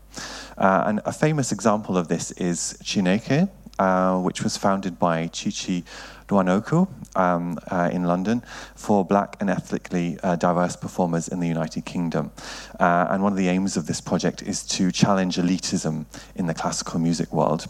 [0.58, 5.86] Uh, and a famous example of this is Chineke, uh, which was founded by Chichi
[6.32, 8.44] Nwanoku um, uh, in London
[8.76, 12.32] for black and ethnically uh, diverse performers in the United Kingdom.
[12.80, 16.54] Uh, and one of the aims of this project is to challenge elitism in the
[16.54, 17.68] classical music world.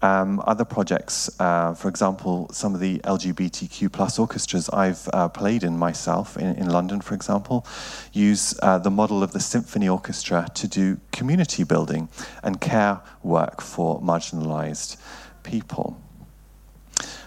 [0.00, 5.62] Um, other projects, uh, for example, some of the LGBTQ plus orchestras I've uh, played
[5.62, 7.64] in myself in, in, London, for example,
[8.12, 12.08] use uh, the model of the symphony orchestra to do community building
[12.42, 14.96] and care work for marginalized
[15.44, 16.02] people.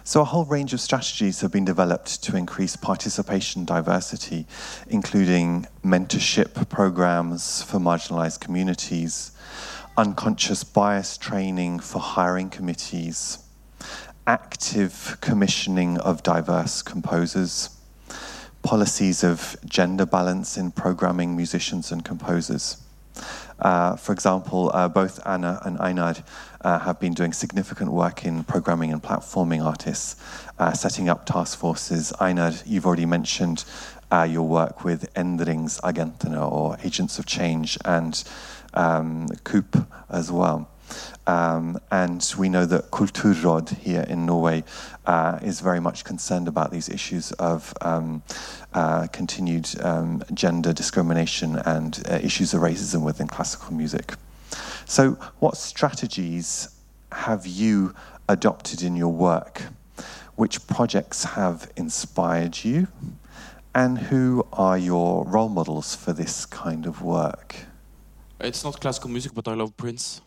[0.08, 4.46] So, a whole range of strategies have been developed to increase participation diversity,
[4.88, 9.32] including mentorship programs for marginalized communities,
[9.98, 13.40] unconscious bias training for hiring committees,
[14.28, 17.72] active commissioning of diverse composers,
[18.62, 22.78] policies of gender balance in programming musicians and composers.
[23.60, 26.16] Uh, for example, uh, both Anna and Einar
[26.66, 30.16] uh, have been doing significant work in programming and platforming artists,
[30.58, 32.12] uh, setting up task forces.
[32.20, 33.64] Einar, you've already mentioned
[34.12, 38.24] uh, your work with Endringsagentene, or Agents of Change, and
[38.74, 40.68] um, Coop as well.
[41.28, 44.64] Um, and we know that Kulturråd here in Norway
[45.06, 48.24] uh, is very much concerned about these issues of um,
[48.74, 54.16] uh, continued um, gender discrimination and uh, issues of racism within classical music.
[54.86, 56.70] So, what strategies
[57.12, 57.94] have you
[58.30, 59.64] adopted in your work?
[60.36, 62.88] Which projects have inspired you?
[63.74, 67.56] And who are your role models for this kind of work?
[68.40, 70.22] It's not classical music, but I love Prince.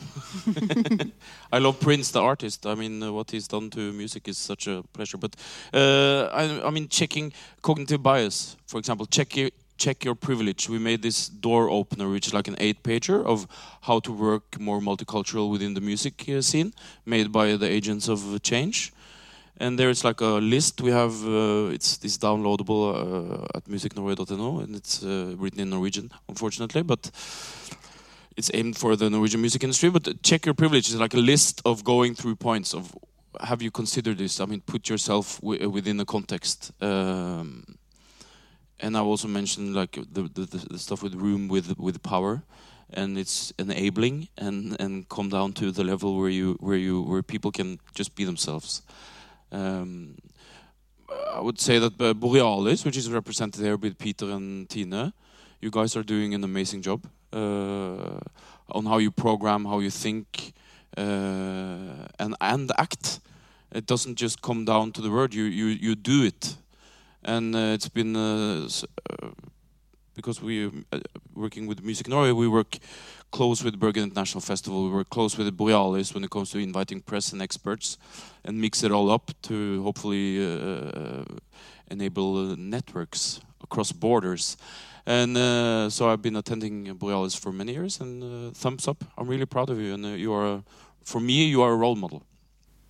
[1.52, 2.66] I love Prince, the artist.
[2.66, 5.18] I mean, uh, what he's done to music is such a pleasure.
[5.18, 5.36] But
[5.74, 9.36] uh, I, I, mean, checking cognitive bias, for example, check
[9.78, 10.68] check your privilege.
[10.68, 13.46] We made this door opener, which is like an eight pager of
[13.82, 16.72] how to work more multicultural within the music uh, scene,
[17.06, 18.92] made by the agents of change.
[19.60, 21.14] And there's like a list we have.
[21.26, 26.82] Uh, it's it's downloadable uh, at musicnorway.no, and it's uh, written in Norwegian, unfortunately.
[26.82, 27.10] But
[28.36, 29.90] it's aimed for the Norwegian music industry.
[29.90, 32.94] But check your privilege is like a list of going through points of
[33.40, 34.40] have you considered this?
[34.40, 36.72] I mean, put yourself within the context.
[36.80, 37.77] Um,
[38.80, 42.42] and I also mentioned like the, the, the stuff with room with with power,
[42.90, 47.22] and it's enabling and and come down to the level where you where you where
[47.22, 48.82] people can just be themselves.
[49.50, 50.16] Um,
[51.32, 55.14] I would say that uh, Borealis, which is represented here with Peter and Tina,
[55.60, 58.20] you guys are doing an amazing job uh,
[58.70, 60.52] on how you program, how you think,
[60.96, 63.20] uh, and and act.
[63.72, 65.34] It doesn't just come down to the word.
[65.34, 66.56] You you you do it,
[67.28, 68.14] and uh, it's been
[70.16, 70.70] because we
[71.34, 72.78] working with Music Norway, we work
[73.30, 74.84] close with Bergen International Festival.
[74.84, 77.98] We work close with the Borealis when it comes to inviting press and experts,
[78.44, 81.24] and mix it all up to hopefully uh,
[81.90, 84.56] enable uh, networks across borders.
[85.06, 89.04] And uh, so I've been attending Borealis for many years, and uh, thumbs up.
[89.16, 90.62] I'm really proud of you, and uh, you are,
[91.04, 92.22] for me, you are a role model.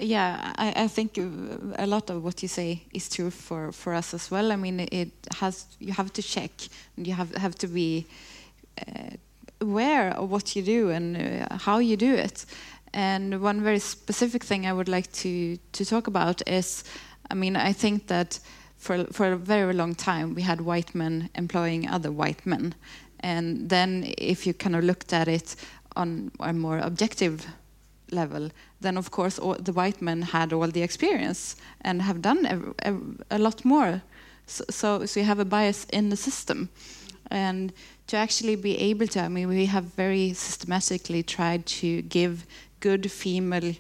[0.00, 4.14] Yeah, I, I, think a lot of what you say is true for, for us
[4.14, 4.52] as well.
[4.52, 6.52] I mean, it has you have to check,
[6.96, 8.06] and you have have to be
[8.80, 9.16] uh,
[9.60, 12.46] aware of what you do and uh, how you do it.
[12.92, 16.84] And one very specific thing I would like to to talk about is,
[17.28, 18.38] I mean, I think that
[18.76, 22.74] for for a very long time we had white men employing other white men,
[23.18, 25.56] and then if you kind of looked at it
[25.96, 27.46] on a more objective
[28.12, 28.50] level,
[28.80, 32.90] then of course all, the white men had all the experience and have done a,
[32.90, 32.96] a,
[33.30, 34.02] a lot more.
[34.46, 36.68] So, so, so you have a bias in the system,
[37.30, 37.72] and
[38.06, 42.46] to actually be able to, I mean, we have very systematically tried to give
[42.80, 43.74] good female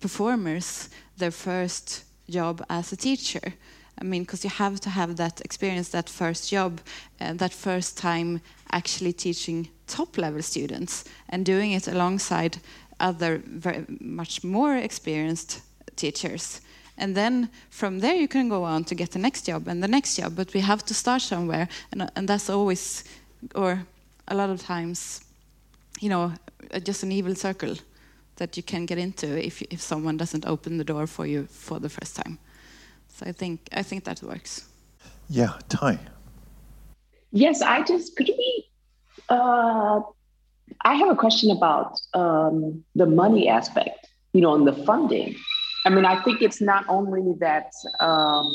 [0.00, 3.54] performers their first job as a teacher.
[4.00, 6.80] I mean, because you have to have that experience, that first job,
[7.20, 12.58] uh, that first time actually teaching top level students and doing it alongside
[13.04, 15.60] other very much more experienced
[15.96, 16.60] teachers.
[16.96, 19.88] And then from there you can go on to get the next job and the
[19.88, 23.04] next job, but we have to start somewhere, and, and that's always,
[23.54, 23.86] or
[24.28, 25.20] a lot of times,
[26.00, 26.32] you know,
[26.86, 27.74] just an evil circle
[28.36, 31.80] that you can get into if if someone doesn't open the door for you for
[31.80, 32.38] the first time.
[33.08, 34.64] So I think I think that works.
[35.28, 35.98] Yeah, Tai.
[37.30, 38.64] Yes, I just could you be.
[39.28, 40.00] Uh,
[40.82, 44.08] I have a question about um, the money aspect.
[44.32, 45.36] You know, and the funding.
[45.86, 47.70] I mean, I think it's not only that.
[48.00, 48.52] Um,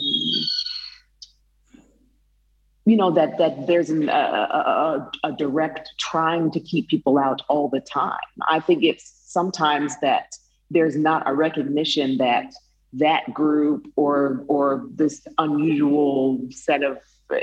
[2.86, 7.43] you know that that there's an, a, a, a direct trying to keep people out
[7.47, 8.18] all the time.
[8.49, 10.36] I think it's sometimes that
[10.72, 12.51] there's not a recognition that
[12.93, 16.97] that group or or this unusual set of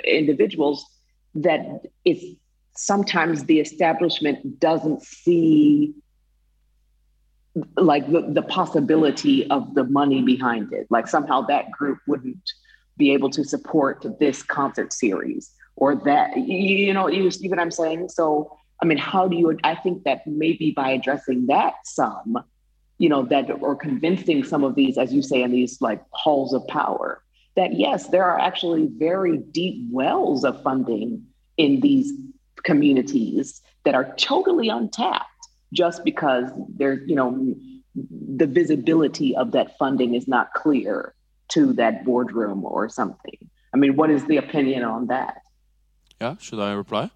[0.05, 0.85] individuals
[1.37, 1.61] that
[2.05, 2.25] it's
[2.77, 5.95] sometimes the establishment doesn't see
[7.77, 12.53] like the, the possibility of the money behind it like somehow that group wouldn't
[12.99, 17.71] be able to support this concert series or that you know you see what i'm
[17.71, 19.57] saying so I mean, how do you?
[19.65, 22.39] I think that maybe by addressing that some,
[22.99, 26.53] you know, that or convincing some of these, as you say, in these like halls
[26.53, 27.23] of power,
[27.55, 31.25] that yes, there are actually very deep wells of funding
[31.57, 32.13] in these
[32.67, 35.25] communities that are totally untapped
[35.73, 37.55] just because they're, you know,
[38.37, 41.15] the visibility of that funding is not clear
[41.49, 43.39] to that boardroom or something.
[43.73, 45.43] I mean, what is the opinion on that?
[46.21, 47.11] Yeah, should I reply?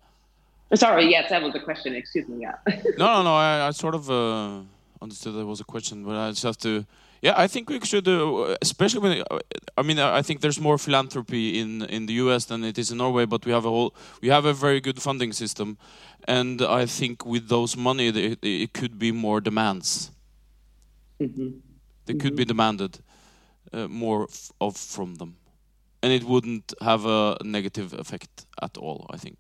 [0.75, 1.95] Sorry, yes, that was a question.
[1.95, 2.43] Excuse me.
[2.43, 2.55] Yeah.
[2.97, 3.35] no, no, no.
[3.35, 4.61] I, I sort of uh,
[5.03, 6.87] understood that was a question, but I just have to.
[7.23, 9.23] Yeah, I think we should, uh, especially when.
[9.31, 9.39] Uh,
[9.77, 12.47] I mean, I think there's more philanthropy in in the U.S.
[12.47, 15.01] than it is in Norway, but we have a whole, we have a very good
[15.03, 15.77] funding system,
[16.27, 20.11] and I think with those money, it, it could be more demands.
[21.19, 21.53] Mm -hmm.
[22.05, 22.47] They could mm -hmm.
[22.47, 23.01] be demanded
[23.73, 24.27] uh, more
[24.59, 25.35] of from them,
[26.03, 29.07] and it wouldn't have a negative effect at all.
[29.15, 29.37] I think.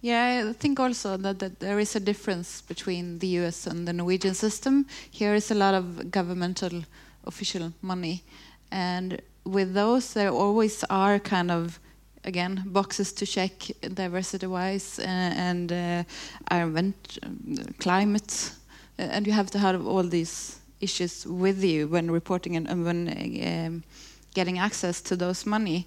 [0.00, 3.92] Yeah, I think also that, that there is a difference between the US and the
[3.92, 4.86] Norwegian system.
[5.10, 6.84] Here is a lot of governmental
[7.28, 8.24] official money.
[8.70, 11.78] And with those, there always are kind of,
[12.24, 13.52] again, boxes to check
[13.94, 16.02] diversity wise uh, and uh,
[16.50, 17.18] environment,
[17.78, 18.52] climate.
[18.98, 23.08] And you have to have all these issues with you when reporting and, and when
[23.46, 23.84] um,
[24.34, 25.86] getting access to those money.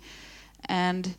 [0.66, 1.16] And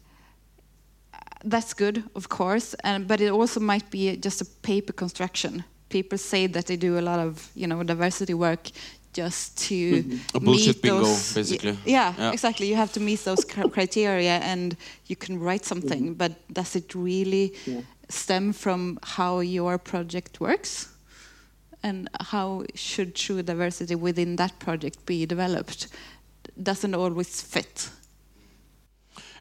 [1.45, 5.65] that's good, of course, and, but it also might be just a paper construction.
[5.89, 8.71] People say that they do a lot of you know diversity work
[9.13, 11.77] just to a bullshit bingo, those, basically.
[11.85, 12.69] Yeah, yeah, exactly.
[12.69, 16.15] You have to meet those criteria, and you can write something.
[16.15, 16.19] Mm.
[16.19, 17.81] But does it really yeah.
[18.09, 20.89] stem from how your project works?
[21.85, 25.89] And how should true diversity within that project be developed?
[26.63, 27.91] Doesn't always fit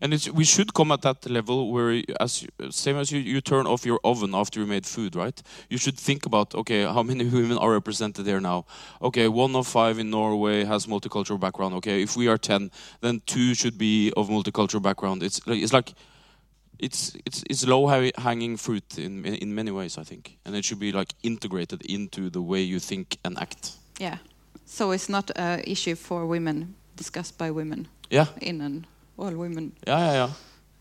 [0.01, 3.85] and we should come at that level where as same as you, you turn off
[3.85, 5.41] your oven after you made food right?
[5.69, 8.65] You should think about okay how many women are represented there now?
[9.01, 11.75] Okay one of five in norway has multicultural background.
[11.75, 12.71] Okay if we are 10
[13.01, 15.23] then two should be of multicultural background.
[15.23, 15.93] It's it's like
[16.79, 17.87] it's it's it's low
[18.17, 20.37] hanging fruit in in many ways i think.
[20.45, 23.73] And it should be like integrated into the way you think and act.
[23.99, 24.17] Yeah.
[24.65, 28.27] So it's not an issue for women discussed by women yeah.
[28.41, 28.85] in an
[29.21, 29.73] all women.
[29.87, 30.29] Yeah, yeah, yeah.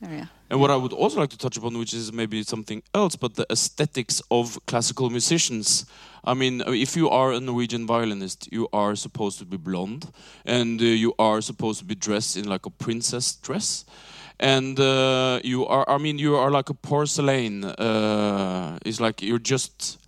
[0.02, 0.30] Area.
[0.48, 3.34] And what I would also like to touch upon, which is maybe something else, but
[3.34, 5.84] the aesthetics of classical musicians.
[6.24, 10.10] I mean, if you are a Norwegian violinist, you are supposed to be blonde,
[10.46, 13.84] and uh, you are supposed to be dressed in like a princess dress,
[14.38, 15.88] and uh, you are.
[15.88, 17.64] I mean, you are like a porcelain.
[17.64, 19.98] Uh, it's like you're just.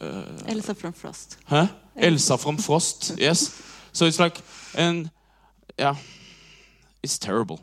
[0.00, 1.38] Uh, Elsa from Frost.
[1.46, 1.66] Huh?
[1.96, 3.14] Elsa from Frost.
[3.18, 3.60] yes.
[3.92, 4.40] So it's like,
[4.76, 5.10] and
[5.78, 5.96] yeah
[7.04, 7.60] is terrible.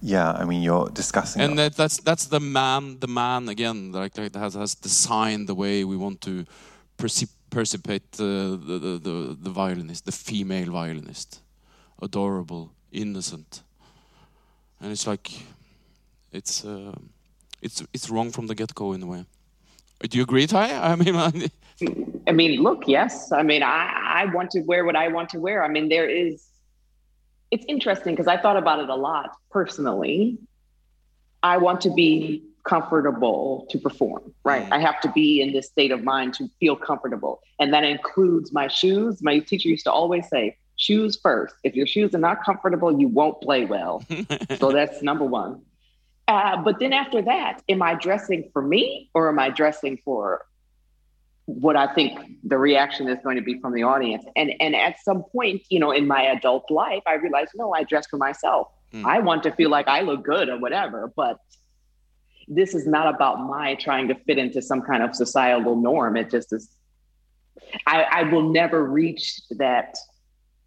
[0.00, 4.12] yeah, I mean, you're discussing, and that, that's that's the man, the man again, like
[4.14, 6.44] that has, has designed the way we want to
[6.96, 11.40] perceive percipate the, the, the, the, violinist, the female violinist.
[12.00, 13.62] Adorable, innocent.
[14.80, 15.30] and it's like
[16.32, 16.94] it's uh,
[17.60, 19.24] it's it's wrong from the get go in a way.
[20.08, 20.92] Do you agree, Tai?
[20.92, 21.14] I mean,
[22.26, 23.32] I mean, look, yes.
[23.32, 25.62] I mean, I I want to wear what I want to wear.
[25.62, 26.46] I mean, there is.
[27.50, 30.38] It's interesting because I thought about it a lot personally.
[31.42, 34.66] I want to be comfortable to perform, right?
[34.66, 34.72] Mm.
[34.72, 37.40] I have to be in this state of mind to feel comfortable.
[37.58, 39.22] And that includes my shoes.
[39.22, 41.54] My teacher used to always say, shoes first.
[41.64, 44.02] If your shoes are not comfortable, you won't play well.
[44.58, 45.62] so that's number one.
[46.28, 50.46] Uh, but then after that, am I dressing for me or am I dressing for
[51.54, 54.24] what I think the reaction is going to be from the audience?
[54.36, 57.84] And and at some point, you know, in my adult life, I realized, no, I
[57.84, 58.68] dress for myself.
[58.92, 59.04] Mm.
[59.04, 61.38] I want to feel like I look good or whatever, but
[62.48, 66.16] this is not about my trying to fit into some kind of societal norm.
[66.16, 66.68] It just is.
[67.86, 69.96] I, I will never reach that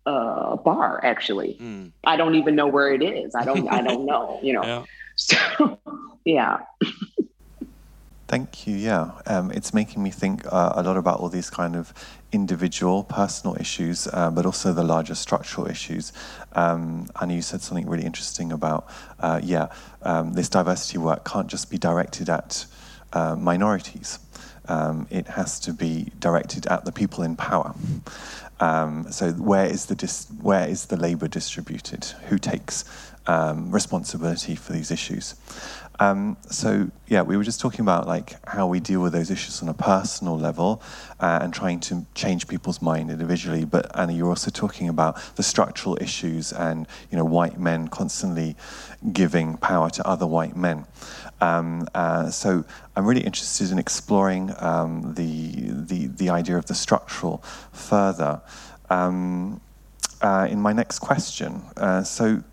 [0.05, 1.01] uh, bar.
[1.03, 1.91] Actually, mm.
[2.03, 3.36] I don't even know where it is.
[3.36, 3.67] I don't.
[3.67, 4.39] I don't know.
[4.41, 4.86] You know.
[5.15, 5.15] Yeah.
[5.15, 5.79] So,
[6.25, 6.57] yeah.
[8.28, 8.76] Thank you.
[8.76, 11.93] Yeah, um, it's making me think uh, a lot about all these kind of
[12.32, 16.13] individual, personal issues, uh, but also the larger structural issues.
[16.53, 18.88] Um, and you said something really interesting about,
[19.19, 19.67] uh, yeah,
[20.01, 22.65] um, this diversity work can't just be directed at
[23.11, 24.19] uh, minorities.
[24.67, 27.76] Um, it has to be directed at the people in power.
[28.59, 32.05] Um, so where is the dis- where is the labour distributed?
[32.30, 32.86] Who takes
[33.28, 35.36] um, responsibility for these issues?
[36.04, 39.62] Um, so yeah, we were just talking about like how we deal with those issues
[39.62, 40.82] on a personal level
[41.22, 43.64] uh, and trying to change people's mind individually.
[43.64, 48.58] But Anna, you're also talking about the structural issues and you know white men constantly
[49.14, 50.86] giving power to other white men.
[51.39, 52.66] Um, uh, so
[52.97, 57.38] I'm really interested in exploring um, the, the the idea of the structural
[57.72, 58.41] further.
[58.89, 59.62] Um,
[60.22, 62.43] uh, in my next question, uh, so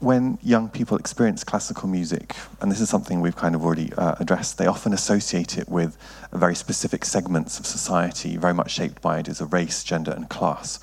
[0.00, 4.14] when young people experience classical music, and this is something we've kind of already uh,
[4.20, 5.98] addressed, they often associate it with
[6.32, 10.78] very specific segments of society, very much shaped by ideas of race, gender, and class.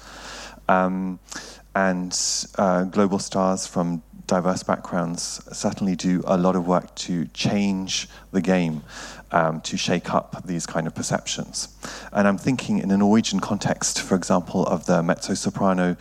[0.67, 1.19] Um,
[1.75, 2.17] and
[2.57, 8.41] uh, global stars from diverse backgrounds certainly do a lot of work to change the
[8.41, 8.81] game,
[9.31, 11.69] um, to shake up these kind of perceptions.
[12.11, 15.95] And I'm thinking in a Norwegian context, for example, of the mezzo soprano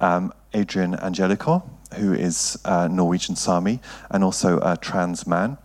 [0.00, 1.62] um, Adrian Angelico,
[1.94, 3.80] who is a Norwegian Sami
[4.10, 5.58] and also a trans man.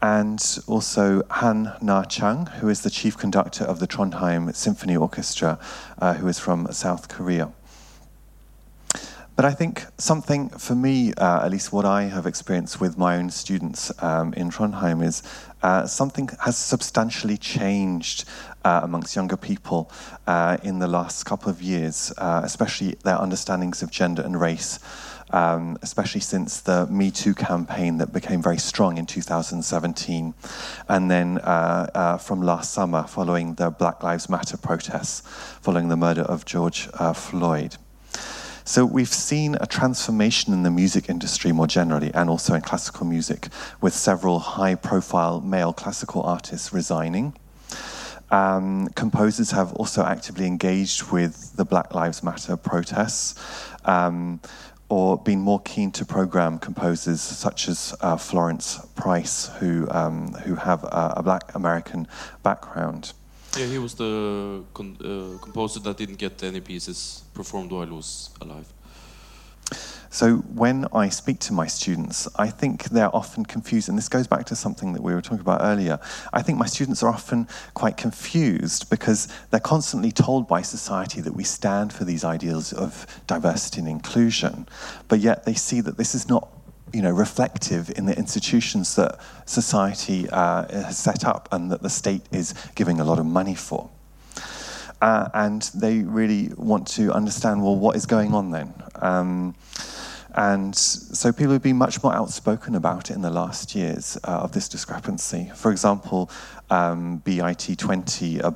[0.00, 5.60] And also Han Na Chang, who is the chief conductor of the Trondheim Symphony Orchestra,
[6.00, 7.52] uh, who is from South Korea.
[9.34, 13.16] But I think something for me, uh, at least what I have experienced with my
[13.16, 15.22] own students um, in Trondheim, is
[15.62, 18.24] uh, something has substantially changed
[18.64, 19.90] uh, amongst younger people
[20.26, 24.78] uh, in the last couple of years, uh, especially their understandings of gender and race
[25.32, 30.34] um, especially since the Me Too campaign that became very strong in 2017,
[30.88, 35.22] and then uh, uh, from last summer, following the Black Lives Matter protests,
[35.60, 37.76] following the murder of George uh, Floyd.
[38.64, 43.06] So we've seen a transformation in the music industry more generally, and also in classical
[43.06, 43.48] music,
[43.80, 47.34] with several high-profile male classical artists resigning.
[48.30, 53.34] Um, composers have also actively engaged with the Black Lives Matter protests.
[53.84, 54.40] Um,
[54.92, 60.54] or been more keen to program composers such as uh, Florence Price, who um, who
[60.54, 62.06] have a, a, Black American
[62.42, 63.14] background.
[63.58, 67.92] Yeah, he was the con- uh, composer that didn't get any pieces performed while he
[67.92, 68.66] was alive.
[70.12, 74.26] So when I speak to my students, I think they're often confused, and this goes
[74.26, 75.98] back to something that we were talking about earlier.
[76.34, 81.32] I think my students are often quite confused because they're constantly told by society that
[81.32, 84.68] we stand for these ideals of diversity and inclusion,
[85.08, 86.46] but yet they see that this is not
[86.92, 91.88] you know, reflective in the institutions that society uh, has set up and that the
[91.88, 93.88] state is giving a lot of money for.
[95.00, 98.74] Uh, and they really want to understand well, what is going on then?
[98.96, 99.54] Um,
[100.34, 104.38] and so people have been much more outspoken about it in the last years uh,
[104.38, 105.50] of this discrepancy.
[105.54, 106.30] For example,
[106.70, 108.50] um, BIT20, a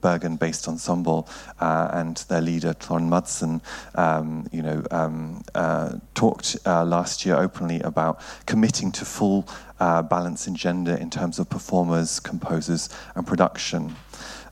[0.00, 1.28] Bergen based ensemble,
[1.60, 3.60] uh, and their leader, Trond Madsen,
[3.94, 9.46] um, you know, um, uh, talked uh, last year openly about committing to full
[9.80, 13.94] uh, balance in gender in terms of performers, composers, and production.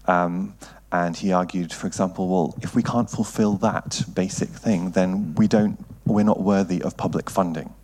[0.07, 0.55] Um,
[0.93, 5.49] and he argued, for example, well, if we can't fulfill that basic thing, then we
[5.49, 7.75] don't, we're not worthy of public funding.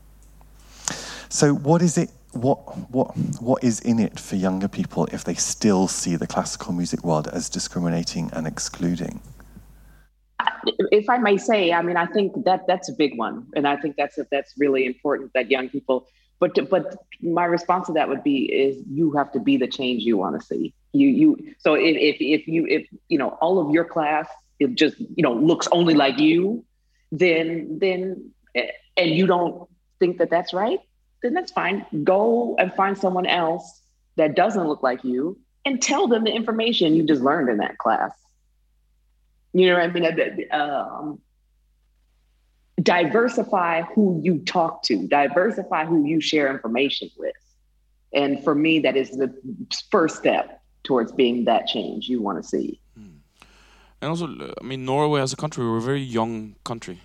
[1.28, 2.10] So, what is it?
[2.32, 2.56] What,
[2.90, 7.04] what, what is in it for younger people if they still see the classical music
[7.04, 9.20] world as discriminating and excluding?
[10.66, 13.76] if I may say, I mean, I think that that's a big one, and I
[13.76, 16.06] think that's that's really important that young people.
[16.38, 19.68] But to, but my response to that would be is you have to be the
[19.68, 20.74] change you want to see.
[20.92, 24.26] You you so if, if if you if you know all of your class
[24.58, 26.64] it just you know looks only like you,
[27.12, 28.32] then then
[28.96, 29.68] and you don't
[30.00, 30.80] think that that's right,
[31.22, 31.86] then that's fine.
[32.02, 33.82] Go and find someone else
[34.16, 37.78] that doesn't look like you and tell them the information you just learned in that
[37.78, 38.12] class.
[39.52, 40.50] You know what I mean?
[40.50, 41.20] Um,
[42.82, 47.34] diversify who you talk to, diversify who you share information with.
[48.14, 49.34] And for me, that is the
[49.90, 52.80] first step towards being that change you want to see.
[54.02, 54.26] And also,
[54.60, 57.00] I mean, Norway as a country, we're a very young country.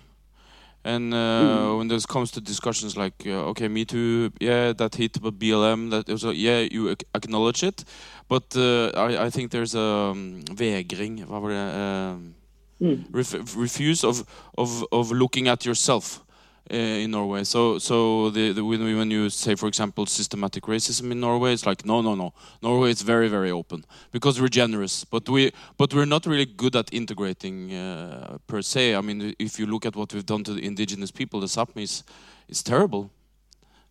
[0.84, 1.78] And uh, mm.
[1.78, 5.90] when this comes to discussions like, uh, okay, Me Too, yeah, that hit, but BLM,
[5.90, 7.84] that was, yeah, you acknowledge it,
[8.28, 11.74] but uh, I, I think there's a um, vegring, hva var det?
[11.74, 12.34] Um,
[12.80, 13.04] mm.
[13.12, 14.24] ref refuse of,
[14.56, 16.24] of, of looking at yourself.
[16.70, 17.44] Uh, in Norway.
[17.44, 21.86] So, so the, the, when, you say, for example, systematic racism in Norway, it's like
[21.86, 22.34] no, no, no.
[22.60, 26.76] Norway is very, very open because we're generous, but we, but we're not really good
[26.76, 28.94] at integrating uh, per se.
[28.94, 32.02] I mean, if you look at what we've done to the indigenous people, the Sapmis,
[32.50, 33.10] it's terrible.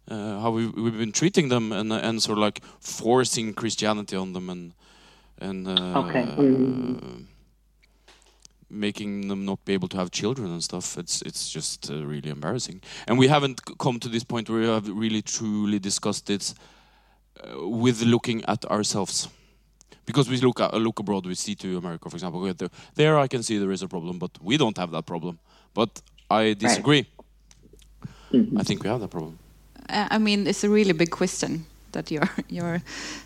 [0.07, 4.33] Uh, how we, we've been treating them and and sort of like forcing Christianity on
[4.33, 4.73] them and
[5.39, 6.25] and uh, okay.
[6.25, 7.25] mm
[8.69, 10.97] making them not be able to have children and stuff.
[10.97, 12.81] It's it's just uh, really embarrassing.
[13.07, 16.53] And we haven't come to this point where we have really truly discussed it
[17.43, 19.29] uh, with looking at ourselves.
[20.05, 22.41] Because we look at, uh, look abroad, we see to America, for example.
[22.53, 25.37] The, there, I can see there is a problem, but we don't have that problem.
[25.73, 27.03] But I disagree.
[27.03, 27.07] Right.
[28.31, 28.61] Mm -hmm.
[28.61, 29.37] I think we have that problem.
[29.89, 32.81] I mean, it's a really big question that you're you're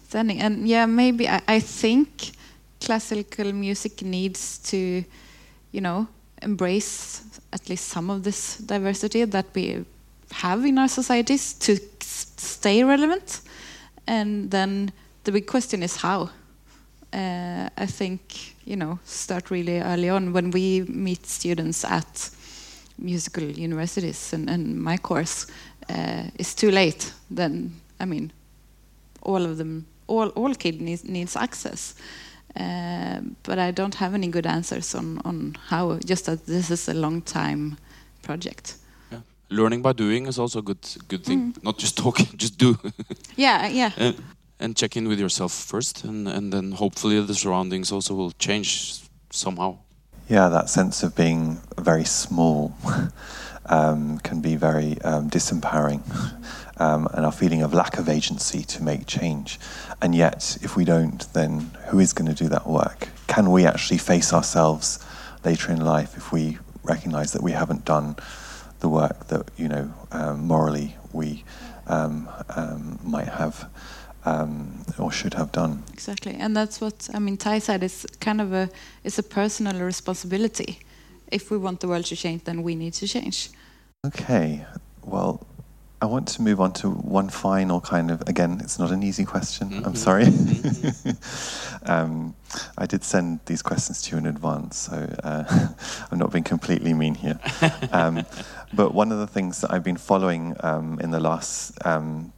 [0.10, 2.08] sending, and yeah, maybe I, I think
[2.80, 5.04] classical music needs to
[5.72, 6.08] you know,
[6.42, 9.86] embrace at least some of this diversity that we
[10.32, 13.42] have in our societies to stay relevant.
[14.08, 14.92] And then
[15.24, 16.30] the big question is how.
[17.14, 22.30] Uh, I think you know start really early on when we meet students at
[22.98, 25.48] musical universities and, and my course
[25.90, 28.32] uh, it's too late then I mean
[29.24, 31.96] all of them all all kids needs, needs access
[32.56, 36.90] uh, but I don't have any good answers on, on how, just that this is
[36.90, 37.78] a long time
[38.22, 38.76] project.
[39.12, 39.20] Yeah.
[39.50, 41.54] Learning by doing is also a good, good thing.
[41.54, 41.64] Mm.
[41.64, 42.78] Not just talking, just do.
[43.36, 43.92] yeah, yeah.
[43.98, 44.16] And,
[44.60, 49.02] and check in with yourself first, and, and then hopefully the surroundings also will change
[49.32, 49.78] somehow.
[50.30, 52.74] Yeah, that sense of being very small
[53.66, 56.02] um, can be very um, disempowering
[56.78, 59.60] um, and our feeling of lack of agency to make change.
[60.02, 63.10] And yet, if we don't, then who is going to do that work?
[63.28, 65.00] Can we actually face ourselves
[65.46, 68.16] later in life if we recognize that we haven't done
[68.80, 71.44] the work that, you know, um, morally we
[71.88, 73.70] um, um, might have
[74.26, 75.84] um, or should have done?
[75.94, 76.34] Exactly.
[76.34, 78.70] And that's what, I mean, Tai said it's kind of a,
[79.04, 80.80] it's a personal responsibility.
[81.32, 83.50] If we want the world to change, then we need to change.
[84.06, 84.66] Okay.
[85.04, 85.46] Well,
[86.02, 89.24] I want to move on to one final kind of, again, it's not an easy
[89.24, 89.86] question, mm-hmm.
[89.86, 90.26] I'm sorry.
[90.26, 91.86] Mm-hmm.
[91.92, 92.36] um,
[92.76, 95.44] I did send these questions to you in advance, so uh,
[96.12, 97.40] I'm not being completely mean here.
[97.92, 98.26] Um,
[98.74, 102.32] but one of the things that I've been following um, in the last um,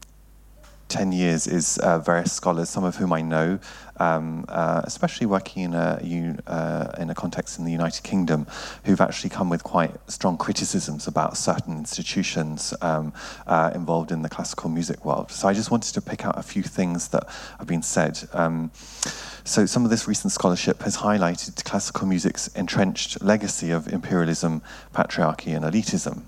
[0.93, 3.59] 10 years is uh, various scholars, some of whom I know,
[3.97, 5.97] um, uh, especially working in a,
[6.45, 8.45] uh, in a context in the United Kingdom,
[8.85, 13.11] who've actually come with quite strong criticisms about certain institutions um,
[13.47, 15.31] uh, involved in the classical music world.
[15.31, 17.27] So I just wanted to pick out a few things that
[17.57, 18.19] have been said.
[18.31, 18.69] Um,
[19.45, 24.61] so some of this recent scholarship has highlighted classical music's entrenched legacy of imperialism,
[24.93, 26.21] patriarchy, and elitism.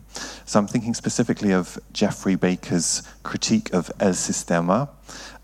[0.46, 4.90] So I'm thinking specifically of Geoffrey Baker's critique of El Sistema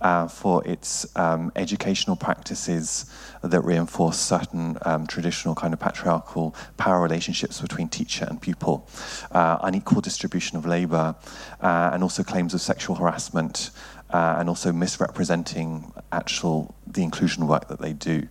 [0.02, 3.06] uh, for its um, educational practices
[3.42, 8.88] that reinforce certain um, traditional kind of patriarchal power relationships between teacher and pupil,
[9.32, 11.16] uh, unequal distribution of labor,
[11.62, 13.70] uh, and also claims of sexual harassment
[14.12, 18.28] uh, and also misrepresenting actual the inclusion work that they do.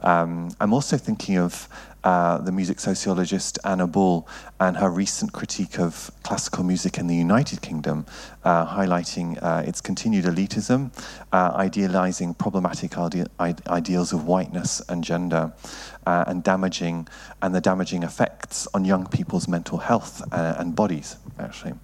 [0.00, 1.68] Um, I'm also thinking of
[2.04, 4.28] uh, the music sociologist Anna Bull
[4.60, 8.06] and her recent critique of classical music in the United Kingdom,
[8.44, 10.92] uh, highlighting uh, its continued elitism,
[11.32, 13.28] uh, idealizing problematic ide
[13.68, 15.52] ideals of whiteness and gender,
[16.06, 17.08] uh, and damaging
[17.42, 21.74] and the damaging effects on young people's mental health uh, and bodies, actually.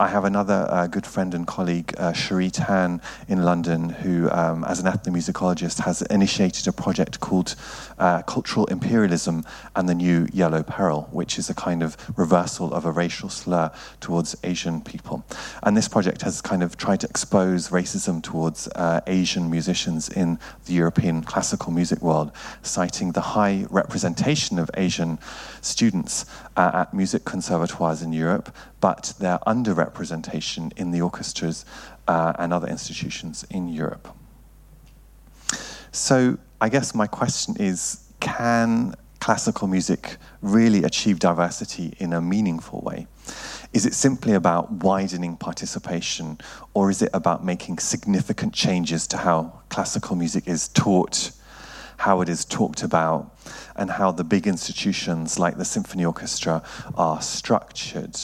[0.00, 4.64] I have another uh, good friend and colleague, uh, Cherie Tan, in London, who, um,
[4.64, 7.54] as an ethnomusicologist, has initiated a project called
[7.98, 9.44] uh, Cultural Imperialism
[9.76, 13.70] and the New Yellow Peril, which is a kind of reversal of a racial slur
[14.00, 15.22] towards Asian people.
[15.62, 20.38] And this project has kind of tried to expose racism towards uh, Asian musicians in
[20.64, 22.32] the European classical music world,
[22.62, 25.18] citing the high representation of Asian
[25.60, 26.24] students
[26.56, 29.89] uh, at music conservatoires in Europe, but their underrepresentation
[30.76, 31.64] in the orchestras
[32.08, 34.08] uh, and other institutions in Europe.
[35.92, 42.80] So, I guess my question is can classical music really achieve diversity in a meaningful
[42.80, 43.06] way?
[43.72, 46.38] Is it simply about widening participation,
[46.74, 51.30] or is it about making significant changes to how classical music is taught,
[51.98, 53.36] how it is talked about,
[53.76, 56.62] and how the big institutions like the symphony orchestra
[56.96, 58.16] are structured?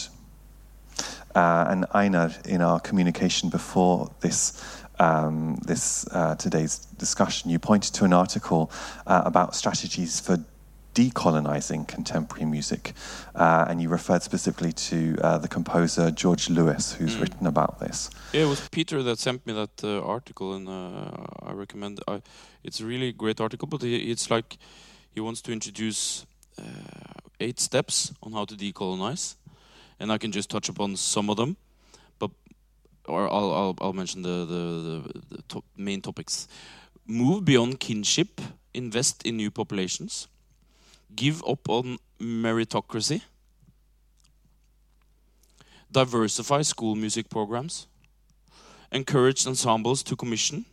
[1.37, 7.93] Uh, and Einar, in our communication before this um, this uh, today's discussion, you pointed
[7.93, 8.70] to an article
[9.07, 10.39] uh, about strategies for
[10.95, 12.95] decolonizing contemporary music,
[13.34, 17.20] uh, and you referred specifically to uh, the composer George Lewis, who's mm.
[17.20, 18.09] written about this.
[18.32, 22.01] Yeah, it was Peter that sent me that uh, article, and I recommend.
[22.64, 24.57] it's a really great article, but it's like
[25.12, 26.24] he wants to introduce
[27.39, 29.34] eight steps on how to decolonize
[29.99, 31.57] and I can just touch upon some of them,
[32.18, 32.30] but
[33.07, 36.49] or I'll I'll, I'll mention the the, the, the top main topics.
[37.07, 38.40] Move beyond kinship,
[38.74, 40.26] invest in new populations,
[41.14, 43.22] give up on meritocracy,
[45.92, 47.86] diversify school music programs,
[48.90, 50.64] encourage ensembles to commission,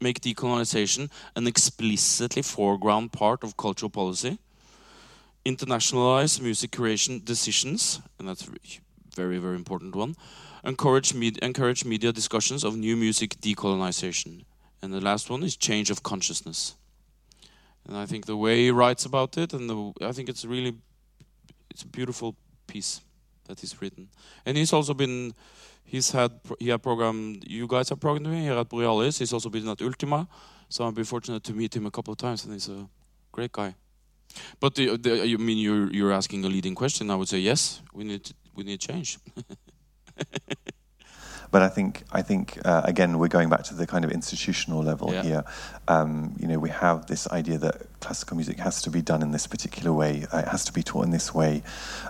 [0.00, 4.38] make decolonization an explicitly foreground part of cultural policy
[5.44, 8.50] internationalize music creation decisions, and that's a
[9.16, 10.14] very, very important one.
[10.64, 14.44] Encourage, med encourage media discussions of new music decolonization.
[14.80, 16.76] And the last one is change of consciousness.
[17.86, 20.74] And I think the way he writes about it, and the, I think it's really,
[21.70, 22.36] it's a beautiful
[22.66, 23.00] piece
[23.48, 24.08] that he's written.
[24.46, 25.34] And he's also been,
[25.84, 26.30] he's had,
[26.60, 29.18] he had programmed, you guys have programmed him here at Borealis.
[29.18, 30.28] He's also been at Ultima.
[30.68, 32.88] So I've been fortunate to meet him a couple of times, and he's a
[33.32, 33.74] great guy.
[34.60, 37.10] But the, the, you mean you're you're asking a leading question?
[37.10, 37.82] I would say yes.
[37.92, 39.18] We need to, we need change.
[41.50, 44.82] but I think I think uh, again we're going back to the kind of institutional
[44.82, 45.22] level yeah.
[45.22, 45.44] here.
[45.86, 49.30] Um, you know, we have this idea that classical music has to be done in
[49.30, 50.26] this particular way.
[50.32, 51.62] Uh, it has to be taught in this way,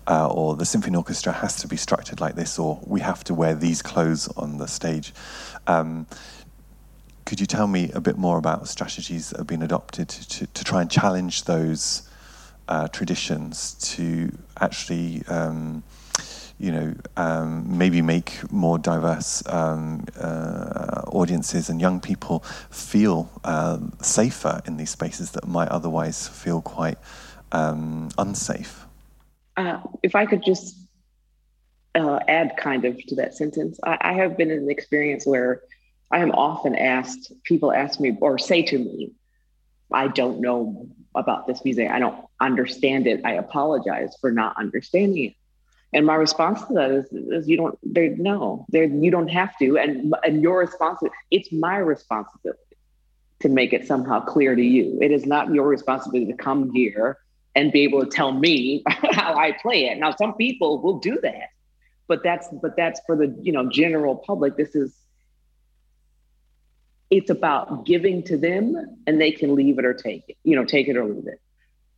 [0.06, 3.34] uh, or the symphony orchestra has to be structured like this, or we have to
[3.34, 5.12] wear these clothes on the stage.
[5.66, 6.06] Um,
[7.24, 10.46] could you tell me a bit more about strategies that have been adopted to, to,
[10.46, 12.08] to try and challenge those
[12.72, 15.82] uh, traditions to actually, um,
[16.58, 22.38] you know, um, maybe make more diverse um, uh, audiences and young people
[22.70, 26.96] feel uh, safer in these spaces that might otherwise feel quite
[27.52, 28.86] um, unsafe.
[29.58, 30.74] Uh, if I could just
[31.94, 35.60] uh, add kind of to that sentence, I, I have been in an experience where
[36.10, 39.12] I am often asked, people ask me or say to me,
[39.94, 41.90] I don't know about this music.
[41.90, 43.20] I don't understand it.
[43.24, 45.34] I apologize for not understanding it.
[45.92, 49.56] And my response to that is, is you don't, there, no, there, you don't have
[49.58, 49.76] to.
[49.76, 52.58] And, and your responsibility, it's my responsibility
[53.40, 54.98] to make it somehow clear to you.
[55.02, 57.18] It is not your responsibility to come here
[57.54, 59.98] and be able to tell me how I play it.
[59.98, 61.48] Now, some people will do that,
[62.08, 64.56] but that's, but that's for the, you know, general public.
[64.56, 64.96] This is,
[67.12, 70.64] it's about giving to them and they can leave it or take it, you know,
[70.64, 71.40] take it or leave it.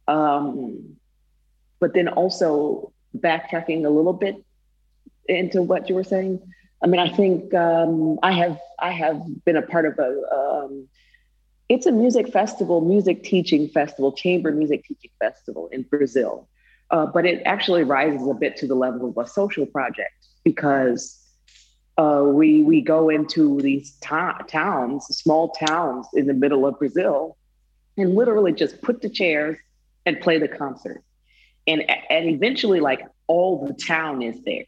[0.08, 0.96] Um,
[1.78, 4.44] but then also backtracking a little bit
[5.28, 6.40] into what you were saying.
[6.82, 10.88] I mean, I think um, I have I have been a part of a um,
[11.68, 16.48] it's a music festival, music teaching festival, chamber music teaching festival in Brazil,
[16.90, 21.23] uh, but it actually rises a bit to the level of a social project because
[21.96, 27.36] uh, we we go into these ta- towns, small towns in the middle of Brazil,
[27.96, 29.56] and literally just put the chairs
[30.04, 31.02] and play the concert,
[31.66, 34.64] and and eventually like all the town is there,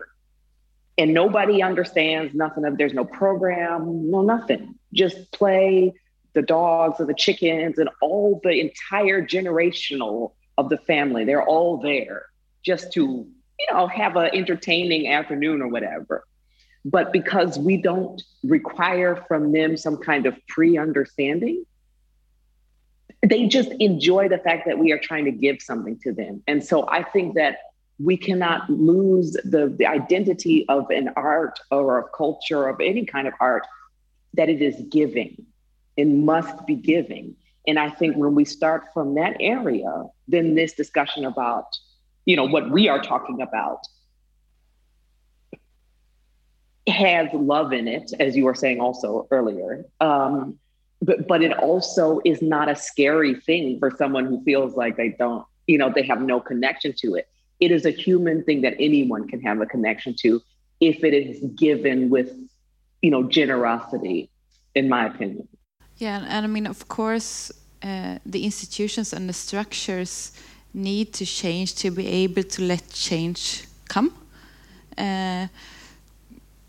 [0.99, 2.79] and nobody understands nothing of.
[2.79, 4.77] There's no program, no nothing.
[4.93, 5.95] Just play
[6.33, 11.25] the dogs or the chickens and all the entire generational of the family.
[11.25, 12.27] They're all there
[12.65, 13.27] just to
[13.59, 16.25] you know have an entertaining afternoon or whatever
[16.87, 21.67] but because we don't require from them some kind of pre understanding,
[23.27, 26.45] they just enjoy the fact that we are trying to give something to them.
[26.47, 27.59] And so I think that
[27.99, 33.27] we cannot lose the, the identity of an art or a culture of any kind
[33.27, 33.67] of art
[34.35, 35.45] that it is giving.
[35.97, 37.35] It must be giving.
[37.67, 41.67] And I think when we start from that area, then this discussion about,
[42.27, 43.81] you know, what we are talking about
[46.89, 49.85] has love in it, as you were saying also earlier.
[50.01, 50.59] Um,
[51.03, 55.11] but but it also is not a scary thing for someone who feels like they
[55.11, 57.29] don't, you know, they have no connection to it.
[57.61, 60.41] It is a human thing that anyone can have a connection to
[60.81, 62.33] if it is given with,
[63.03, 64.31] you know, generosity,
[64.75, 65.49] in my opinion.
[65.97, 67.51] Yeah, and I mean, of course,
[67.83, 70.33] uh, the institutions and the structures
[70.75, 74.13] need to change to be able to let change come.
[74.97, 75.47] Uh,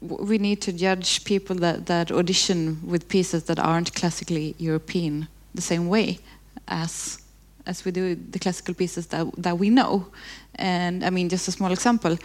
[0.01, 5.61] we need to judge people that, that audition with pieces that aren't classically European the
[5.61, 6.19] same way
[6.67, 7.21] as
[7.65, 10.07] as we do the classical pieces that that we know.
[10.55, 12.17] And I mean, just a small example,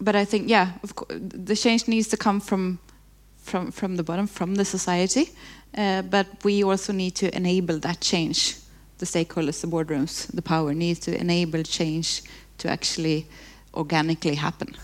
[0.00, 0.72] but I think yeah,
[1.08, 2.78] the change needs to come from
[3.38, 5.30] from from the bottom, from the society.
[5.76, 8.56] Uh, but we also need to enable that change.
[8.98, 12.22] The stakeholders, the boardrooms, the power needs to enable change
[12.58, 13.26] to actually
[13.74, 14.74] organically happen.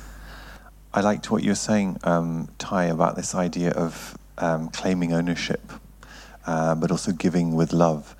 [0.96, 5.72] I liked what you were saying, um, Tai, about this idea of um, claiming ownership,
[6.46, 8.14] uh, but also giving with love.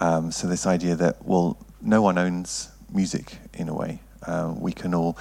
[0.00, 4.00] Um, so, this idea that, well, no one owns music in a way.
[4.26, 5.16] Uh, we can all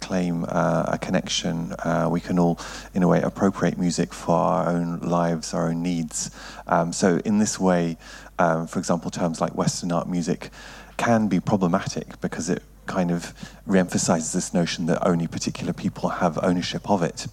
[0.00, 1.72] claim uh, a connection.
[1.78, 2.60] Uh, we can all,
[2.92, 6.30] in a way, appropriate music for our own lives, our own needs.
[6.66, 7.96] Um, so, in this way,
[8.38, 10.50] um, for example, terms like Western art music
[10.98, 13.32] can be problematic because it kind of
[13.66, 17.26] re-emphasizes this notion that only particular people have ownership of it.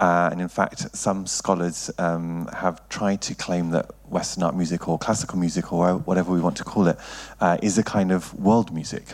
[0.00, 4.88] Uh, and in fact, some scholars um, have tried to claim that Western art music
[4.88, 6.98] or classical music or whatever we want to call it
[7.40, 9.04] uh, is a kind of world music,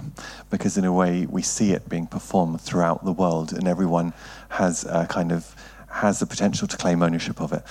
[0.50, 4.12] because in a way we see it being performed throughout the world, and everyone
[4.48, 5.54] has a kind of
[5.90, 7.62] has the potential to claim ownership of it.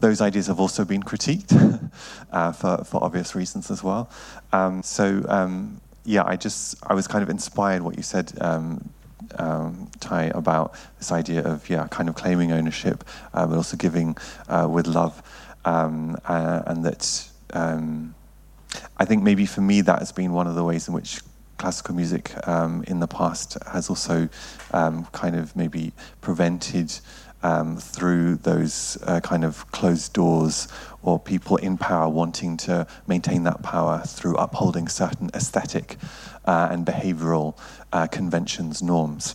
[0.00, 1.52] Those ideas have also been critiqued
[2.32, 4.10] uh, for, for obvious reasons as well.
[4.52, 8.88] Um, so um, yeah, I just I was kind of inspired what you said, um,
[9.38, 14.16] um, Tai, about this idea of yeah, kind of claiming ownership, uh, but also giving
[14.48, 15.22] uh, with love,
[15.64, 18.14] um, uh, and that um,
[18.98, 21.20] I think maybe for me that has been one of the ways in which
[21.58, 24.28] classical music um, in the past has also
[24.72, 26.92] um, kind of maybe prevented
[27.42, 30.68] um, through those uh, kind of closed doors
[31.02, 35.96] or people in power wanting to maintain that power through upholding certain aesthetic
[36.44, 37.56] uh, and behavioral
[37.92, 39.34] uh, conventions, norms.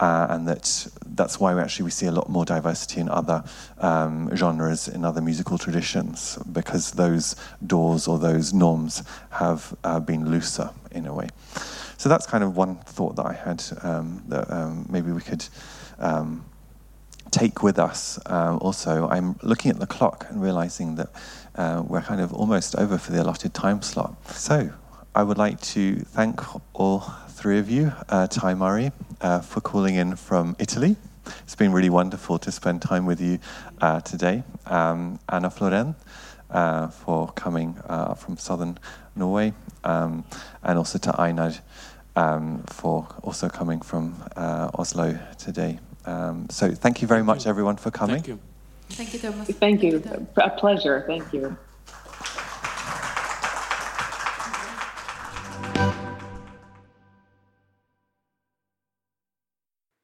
[0.00, 3.44] Uh, and that that's why we actually we see a lot more diversity in other
[3.78, 7.36] um, genres, in other musical traditions, because those
[7.66, 11.28] doors or those norms have uh, been looser in a way.
[11.98, 15.46] So that's kind of one thought that I had um, that um, maybe we could
[16.00, 16.44] um,
[17.32, 19.08] take with us uh, also.
[19.08, 21.10] I'm looking at the clock and realizing that
[21.56, 24.14] uh, we're kind of almost over for the allotted time slot.
[24.30, 24.70] So
[25.14, 26.40] I would like to thank
[26.74, 30.96] all three of you, uh, Murray, uh, for calling in from Italy.
[31.42, 33.38] It's been really wonderful to spend time with you
[33.80, 34.42] uh, today.
[34.66, 35.94] Um, Anna Floren,
[36.50, 38.78] uh, for coming uh, from southern
[39.16, 39.54] Norway,
[39.84, 40.24] um,
[40.62, 41.52] and also to Einar
[42.14, 45.78] um, for also coming from Oslo today.
[46.04, 48.16] Um, so thank you very much, everyone, for coming.
[48.16, 48.40] Thank you.
[48.90, 49.48] Thank you, Thomas.
[49.48, 50.02] Thank you.
[50.36, 51.04] A pleasure.
[51.06, 51.56] Thank you.